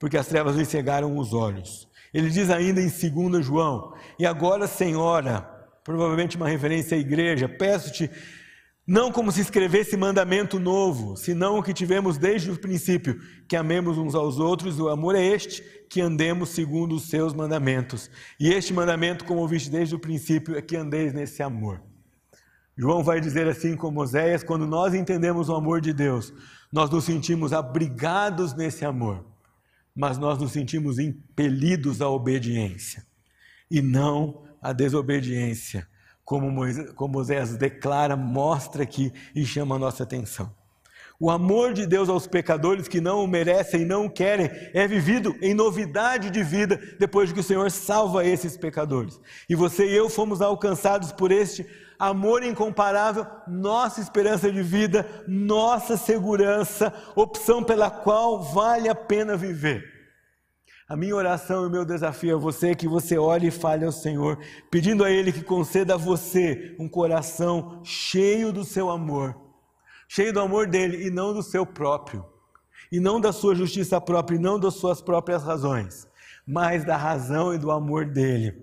porque 0.00 0.16
as 0.16 0.26
trevas 0.26 0.56
lhe 0.56 0.64
cegaram 0.64 1.16
os 1.16 1.32
olhos. 1.32 1.88
Ele 2.12 2.28
diz 2.28 2.50
ainda 2.50 2.80
em 2.80 2.88
2 2.88 3.46
João: 3.46 3.94
E 4.18 4.26
agora, 4.26 4.66
Senhora, 4.66 5.48
provavelmente 5.84 6.36
uma 6.36 6.48
referência 6.48 6.96
à 6.96 7.00
igreja, 7.00 7.48
peço-te 7.48 8.10
não 8.92 9.10
como 9.10 9.32
se 9.32 9.40
escrevesse 9.40 9.96
mandamento 9.96 10.60
novo, 10.60 11.16
senão 11.16 11.58
o 11.58 11.62
que 11.62 11.72
tivemos 11.72 12.18
desde 12.18 12.50
o 12.50 12.58
princípio, 12.58 13.18
que 13.48 13.56
amemos 13.56 13.96
uns 13.96 14.14
aos 14.14 14.38
outros, 14.38 14.78
o 14.78 14.90
amor 14.90 15.14
é 15.14 15.24
este, 15.24 15.62
que 15.88 15.98
andemos 15.98 16.50
segundo 16.50 16.96
os 16.96 17.08
seus 17.08 17.32
mandamentos. 17.32 18.10
E 18.38 18.52
este 18.52 18.70
mandamento, 18.70 19.24
como 19.24 19.40
ouviste 19.40 19.70
desde 19.70 19.94
o 19.94 19.98
princípio, 19.98 20.58
é 20.58 20.60
que 20.60 20.76
andeis 20.76 21.14
nesse 21.14 21.42
amor. 21.42 21.80
João 22.76 23.02
vai 23.02 23.18
dizer 23.18 23.48
assim 23.48 23.74
como 23.76 24.02
Oséias, 24.02 24.44
quando 24.44 24.66
nós 24.66 24.92
entendemos 24.92 25.48
o 25.48 25.54
amor 25.54 25.80
de 25.80 25.94
Deus, 25.94 26.30
nós 26.70 26.90
nos 26.90 27.04
sentimos 27.04 27.54
abrigados 27.54 28.52
nesse 28.52 28.84
amor, 28.84 29.24
mas 29.96 30.18
nós 30.18 30.38
nos 30.38 30.52
sentimos 30.52 30.98
impelidos 30.98 32.02
à 32.02 32.10
obediência 32.10 33.06
e 33.70 33.80
não 33.80 34.44
à 34.60 34.70
desobediência 34.70 35.88
como, 36.24 36.50
Moisés, 36.50 36.92
como 36.92 37.14
Moisés 37.14 37.56
declara, 37.56 38.16
mostra 38.16 38.82
aqui 38.82 39.12
e 39.34 39.44
chama 39.44 39.76
a 39.76 39.78
nossa 39.78 40.02
atenção. 40.02 40.52
O 41.18 41.30
amor 41.30 41.72
de 41.72 41.86
Deus 41.86 42.08
aos 42.08 42.26
pecadores 42.26 42.88
que 42.88 43.00
não 43.00 43.22
o 43.22 43.28
merecem 43.28 43.82
e 43.82 43.84
não 43.84 44.06
o 44.06 44.10
querem 44.10 44.50
é 44.74 44.88
vivido 44.88 45.36
em 45.40 45.54
novidade 45.54 46.30
de 46.30 46.42
vida 46.42 46.80
depois 46.98 47.32
que 47.32 47.38
o 47.38 47.44
Senhor 47.44 47.70
salva 47.70 48.26
esses 48.26 48.56
pecadores. 48.56 49.20
E 49.48 49.54
você 49.54 49.86
e 49.86 49.94
eu 49.94 50.10
fomos 50.10 50.42
alcançados 50.42 51.12
por 51.12 51.30
este 51.30 51.64
amor 51.96 52.42
incomparável, 52.42 53.24
nossa 53.46 54.00
esperança 54.00 54.50
de 54.50 54.62
vida, 54.62 55.06
nossa 55.28 55.96
segurança, 55.96 56.92
opção 57.14 57.62
pela 57.62 57.88
qual 57.88 58.42
vale 58.42 58.88
a 58.88 58.94
pena 58.94 59.36
viver. 59.36 59.91
A 60.92 60.96
minha 60.96 61.16
oração 61.16 61.64
e 61.64 61.68
o 61.68 61.70
meu 61.70 61.86
desafio 61.86 62.36
a 62.36 62.38
você 62.38 62.72
é 62.72 62.74
que 62.74 62.86
você 62.86 63.16
olhe 63.16 63.46
e 63.46 63.50
fale 63.50 63.82
ao 63.82 63.90
Senhor, 63.90 64.38
pedindo 64.70 65.02
a 65.02 65.10
Ele 65.10 65.32
que 65.32 65.42
conceda 65.42 65.94
a 65.94 65.96
você 65.96 66.76
um 66.78 66.86
coração 66.86 67.80
cheio 67.82 68.52
do 68.52 68.62
seu 68.62 68.90
amor, 68.90 69.34
cheio 70.06 70.34
do 70.34 70.40
amor 70.40 70.66
dele 70.66 71.06
e 71.06 71.10
não 71.10 71.32
do 71.32 71.42
seu 71.42 71.64
próprio, 71.64 72.26
e 72.92 73.00
não 73.00 73.18
da 73.18 73.32
sua 73.32 73.54
justiça 73.54 73.98
própria, 74.02 74.36
e 74.36 74.38
não 74.38 74.60
das 74.60 74.74
suas 74.74 75.00
próprias 75.00 75.42
razões, 75.42 76.06
mas 76.46 76.84
da 76.84 76.98
razão 76.98 77.54
e 77.54 77.58
do 77.58 77.70
amor 77.70 78.04
dele. 78.04 78.62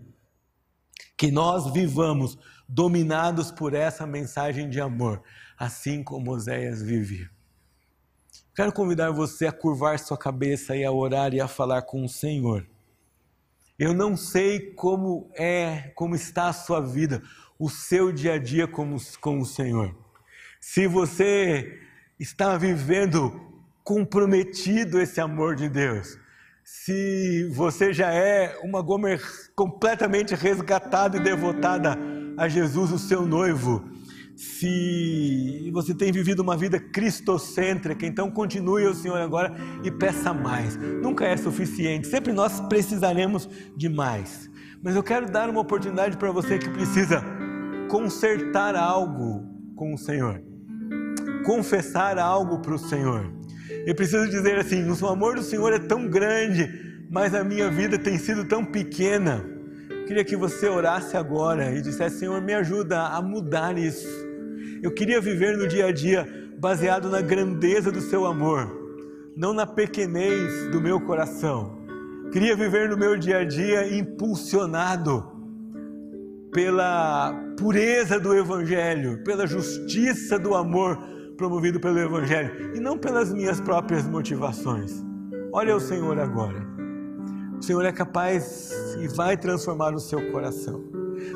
Que 1.17 1.31
nós 1.31 1.73
vivamos 1.73 2.37
dominados 2.67 3.49
por 3.49 3.73
essa 3.73 4.05
mensagem 4.05 4.69
de 4.69 4.79
amor, 4.79 5.23
assim 5.57 6.03
como 6.03 6.31
Oséias 6.31 6.79
vivia. 6.79 7.27
Quero 8.59 8.73
convidar 8.73 9.09
você 9.11 9.47
a 9.47 9.53
curvar 9.53 9.97
sua 9.99 10.17
cabeça 10.17 10.75
e 10.75 10.83
a 10.83 10.91
orar 10.91 11.33
e 11.33 11.39
a 11.39 11.47
falar 11.47 11.83
com 11.83 12.03
o 12.03 12.09
Senhor. 12.09 12.67
Eu 13.79 13.93
não 13.93 14.17
sei 14.17 14.73
como 14.73 15.31
é, 15.33 15.93
como 15.95 16.13
está 16.13 16.49
a 16.49 16.51
sua 16.51 16.81
vida, 16.81 17.23
o 17.57 17.69
seu 17.69 18.11
dia 18.11 18.33
a 18.33 18.37
dia 18.37 18.67
com, 18.67 18.97
com 19.21 19.39
o 19.39 19.45
Senhor. 19.45 19.95
Se 20.59 20.87
você 20.87 21.79
está 22.19 22.57
vivendo 22.57 23.31
comprometido 23.81 24.99
esse 24.99 25.21
amor 25.21 25.55
de 25.55 25.69
Deus, 25.69 26.19
se 26.61 27.49
você 27.53 27.93
já 27.93 28.13
é 28.13 28.59
uma 28.61 28.81
Gomer 28.81 29.21
completamente 29.55 30.35
resgatada 30.35 31.15
e 31.15 31.23
devotada 31.23 31.97
a 32.35 32.49
Jesus, 32.49 32.91
o 32.91 32.99
seu 32.99 33.25
noivo, 33.25 33.89
se 34.39 35.69
você 35.73 35.93
tem 35.93 36.13
vivido 36.13 36.39
uma 36.39 36.55
vida 36.55 36.79
cristocêntrica, 36.79 38.05
então 38.05 38.31
continue 38.31 38.85
ao 38.85 38.93
Senhor 38.93 39.17
agora 39.17 39.53
e 39.83 39.91
peça 39.91 40.33
mais. 40.33 40.77
Nunca 40.77 41.25
é 41.25 41.35
suficiente, 41.35 42.07
sempre 42.07 42.31
nós 42.31 42.61
precisaremos 42.61 43.49
de 43.75 43.89
mais. 43.89 44.49
Mas 44.81 44.95
eu 44.95 45.03
quero 45.03 45.29
dar 45.29 45.49
uma 45.49 45.59
oportunidade 45.59 46.15
para 46.15 46.31
você 46.31 46.57
que 46.57 46.69
precisa 46.69 47.21
consertar 47.89 48.77
algo 48.77 49.43
com 49.75 49.93
o 49.93 49.97
Senhor, 49.97 50.41
confessar 51.45 52.17
algo 52.17 52.59
para 52.59 52.75
o 52.75 52.79
Senhor. 52.79 53.29
Eu 53.85 53.93
preciso 53.93 54.29
dizer 54.29 54.57
assim: 54.57 54.89
o 54.89 55.07
amor 55.07 55.35
do 55.35 55.43
Senhor 55.43 55.73
é 55.73 55.79
tão 55.79 56.07
grande, 56.07 57.05
mas 57.11 57.35
a 57.35 57.43
minha 57.43 57.69
vida 57.69 57.99
tem 57.99 58.17
sido 58.17 58.45
tão 58.45 58.63
pequena. 58.63 59.45
Eu 59.89 60.05
queria 60.05 60.23
que 60.23 60.37
você 60.37 60.69
orasse 60.69 61.17
agora 61.17 61.75
e 61.75 61.81
dissesse: 61.81 62.19
Senhor, 62.19 62.41
me 62.41 62.53
ajuda 62.53 63.01
a 63.01 63.21
mudar 63.21 63.77
isso. 63.77 64.28
Eu 64.81 64.91
queria 64.91 65.19
viver 65.19 65.57
no 65.57 65.67
dia 65.67 65.87
a 65.87 65.91
dia 65.91 66.27
baseado 66.57 67.09
na 67.09 67.21
grandeza 67.21 67.91
do 67.91 68.01
seu 68.01 68.25
amor, 68.25 68.69
não 69.35 69.53
na 69.53 69.65
pequenez 69.65 70.69
do 70.71 70.81
meu 70.81 70.99
coração. 71.01 71.77
Queria 72.31 72.55
viver 72.55 72.89
no 72.89 72.97
meu 72.97 73.17
dia 73.17 73.39
a 73.39 73.43
dia 73.43 73.97
impulsionado 73.97 75.25
pela 76.51 77.33
pureza 77.57 78.19
do 78.19 78.35
Evangelho, 78.35 79.23
pela 79.23 79.47
justiça 79.47 80.37
do 80.37 80.55
amor 80.55 80.97
promovido 81.37 81.79
pelo 81.79 81.97
Evangelho 81.97 82.75
e 82.75 82.79
não 82.79 82.97
pelas 82.97 83.31
minhas 83.33 83.61
próprias 83.61 84.05
motivações. 84.05 85.03
Olha 85.53 85.75
o 85.75 85.79
Senhor 85.79 86.19
agora. 86.19 86.67
O 87.57 87.63
Senhor 87.63 87.85
é 87.85 87.91
capaz 87.91 88.71
e 88.99 89.07
vai 89.07 89.37
transformar 89.37 89.93
o 89.93 89.99
seu 89.99 90.31
coração. 90.31 90.83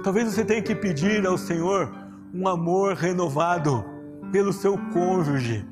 Talvez 0.04 0.34
você 0.34 0.44
tenha 0.44 0.62
que 0.62 0.76
pedir 0.76 1.26
ao 1.26 1.38
Senhor 1.38 2.03
um 2.34 2.48
amor 2.48 2.96
renovado 2.96 3.86
pelo 4.32 4.52
seu 4.52 4.76
cônjuge. 4.92 5.64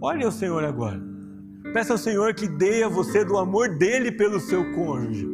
Olhe 0.00 0.24
ao 0.24 0.30
Senhor 0.30 0.62
agora. 0.64 1.00
Peça 1.72 1.94
ao 1.94 1.98
Senhor 1.98 2.32
que 2.34 2.46
dê 2.46 2.84
a 2.84 2.88
você 2.88 3.24
do 3.24 3.36
amor 3.36 3.76
dele 3.76 4.12
pelo 4.12 4.38
seu 4.38 4.72
cônjuge. 4.74 5.28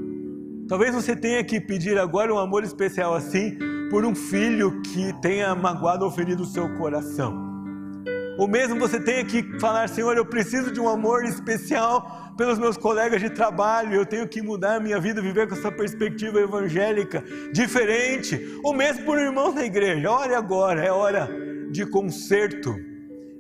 Talvez 0.67 0.95
você 0.95 1.15
tenha 1.15 1.45
que 1.45 1.61
pedir 1.61 1.99
agora 1.99 2.33
um 2.33 2.39
amor 2.39 2.65
especial 2.65 3.15
assim 3.15 3.59
por 3.91 4.07
um 4.07 4.15
filho 4.15 4.81
que 4.81 5.13
tenha 5.21 5.55
magoado 5.55 6.07
ou 6.07 6.11
ferido 6.11 6.43
o 6.43 6.47
seu 6.47 6.75
coração. 6.79 7.54
Ou 8.37 8.49
mesmo 8.49 8.79
você 8.79 8.99
tenha 8.99 9.25
que 9.25 9.59
falar, 9.61 9.89
Senhor, 9.89 10.17
eu 10.17 10.25
preciso 10.25 10.73
de 10.73 10.81
um 10.81 10.89
amor 10.89 11.25
especial 11.25 12.35
pelos 12.37 12.59
meus 12.59 12.77
colegas 12.77 13.21
de 13.21 13.31
trabalho, 13.31 13.95
eu 13.95 14.05
tenho 14.05 14.27
que 14.27 14.43
mudar 14.43 14.77
a 14.77 14.81
minha 14.81 15.01
vida, 15.01 15.23
viver 15.23 15.49
com 15.49 15.55
essa 15.55 15.71
perspectiva 15.71 16.41
evangélica 16.41 17.23
diferente. 17.53 18.59
Ou 18.65 18.75
mesmo 18.75 19.05
por 19.05 19.19
um 19.19 19.21
irmão 19.21 19.55
da 19.55 19.65
igreja. 19.65 20.11
Olha 20.11 20.37
agora, 20.37 20.85
é 20.85 20.91
hora 20.91 21.29
de 21.71 21.87
conserto, 21.87 22.75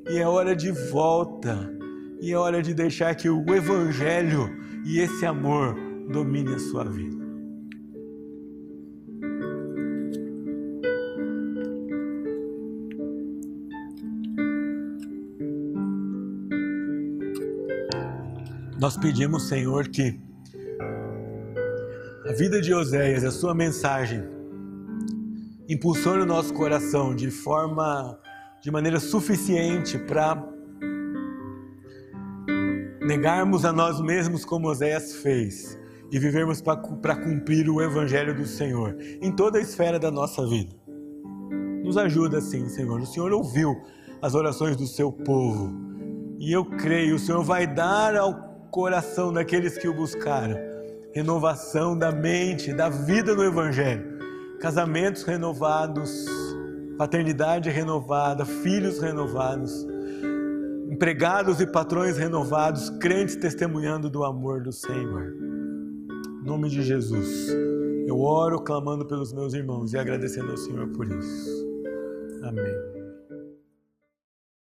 e 0.08 0.18
é 0.18 0.26
hora 0.26 0.54
de 0.54 0.70
volta, 0.70 1.72
e 2.20 2.32
é 2.32 2.36
hora 2.36 2.62
de 2.62 2.72
deixar 2.72 3.14
que 3.14 3.28
o 3.28 3.54
evangelho 3.54 4.50
e 4.84 5.00
esse 5.00 5.24
amor 5.26 5.74
domine 6.08 6.54
a 6.54 6.58
sua 6.58 6.84
vida. 6.84 7.23
Nós 18.84 18.98
pedimos, 18.98 19.48
Senhor, 19.48 19.88
que 19.88 20.20
a 22.28 22.32
vida 22.34 22.60
de 22.60 22.74
Oséias, 22.74 23.24
a 23.24 23.30
sua 23.30 23.54
mensagem, 23.54 24.22
impulsione 25.66 26.20
o 26.20 26.26
nosso 26.26 26.52
coração 26.52 27.16
de 27.16 27.30
forma, 27.30 28.20
de 28.60 28.70
maneira 28.70 29.00
suficiente 29.00 29.96
para 29.96 30.36
negarmos 33.00 33.64
a 33.64 33.72
nós 33.72 34.02
mesmos 34.02 34.44
como 34.44 34.68
Oséias 34.68 35.14
fez 35.14 35.80
e 36.12 36.18
vivermos 36.18 36.60
para 36.60 37.16
cumprir 37.16 37.70
o 37.70 37.80
Evangelho 37.80 38.34
do 38.34 38.44
Senhor 38.44 38.98
em 39.00 39.32
toda 39.32 39.56
a 39.56 39.62
esfera 39.62 39.98
da 39.98 40.10
nossa 40.10 40.46
vida. 40.46 40.76
Nos 41.82 41.96
ajuda 41.96 42.36
assim, 42.36 42.68
Senhor. 42.68 43.00
O 43.00 43.06
Senhor 43.06 43.32
ouviu 43.32 43.74
as 44.20 44.34
orações 44.34 44.76
do 44.76 44.86
seu 44.86 45.10
povo 45.10 45.72
e 46.38 46.52
eu 46.52 46.66
creio, 46.66 47.16
o 47.16 47.18
Senhor 47.18 47.42
vai 47.42 47.66
dar 47.66 48.14
ao 48.14 48.52
coração 48.74 49.32
daqueles 49.32 49.78
que 49.78 49.86
o 49.86 49.94
buscaram 49.94 50.58
renovação 51.12 51.96
da 51.96 52.10
mente, 52.10 52.72
da 52.72 52.88
vida 52.88 53.32
no 53.32 53.44
Evangelho, 53.44 54.18
casamentos 54.58 55.22
renovados, 55.22 56.26
paternidade 56.98 57.70
renovada, 57.70 58.44
filhos 58.44 58.98
renovados 58.98 59.86
empregados 60.90 61.60
e 61.60 61.66
patrões 61.68 62.16
renovados, 62.18 62.90
crentes 62.90 63.36
testemunhando 63.36 64.10
do 64.10 64.24
amor 64.24 64.60
do 64.60 64.72
Senhor. 64.72 65.34
Em 66.42 66.44
nome 66.44 66.68
de 66.68 66.82
Jesus, 66.82 67.48
eu 68.08 68.20
oro 68.20 68.60
clamando 68.60 69.06
pelos 69.06 69.32
meus 69.32 69.54
irmãos 69.54 69.92
e 69.92 69.98
agradecendo 69.98 70.50
ao 70.50 70.56
Senhor 70.56 70.88
por 70.88 71.06
isso. 71.06 71.66
Amém. 72.42 72.93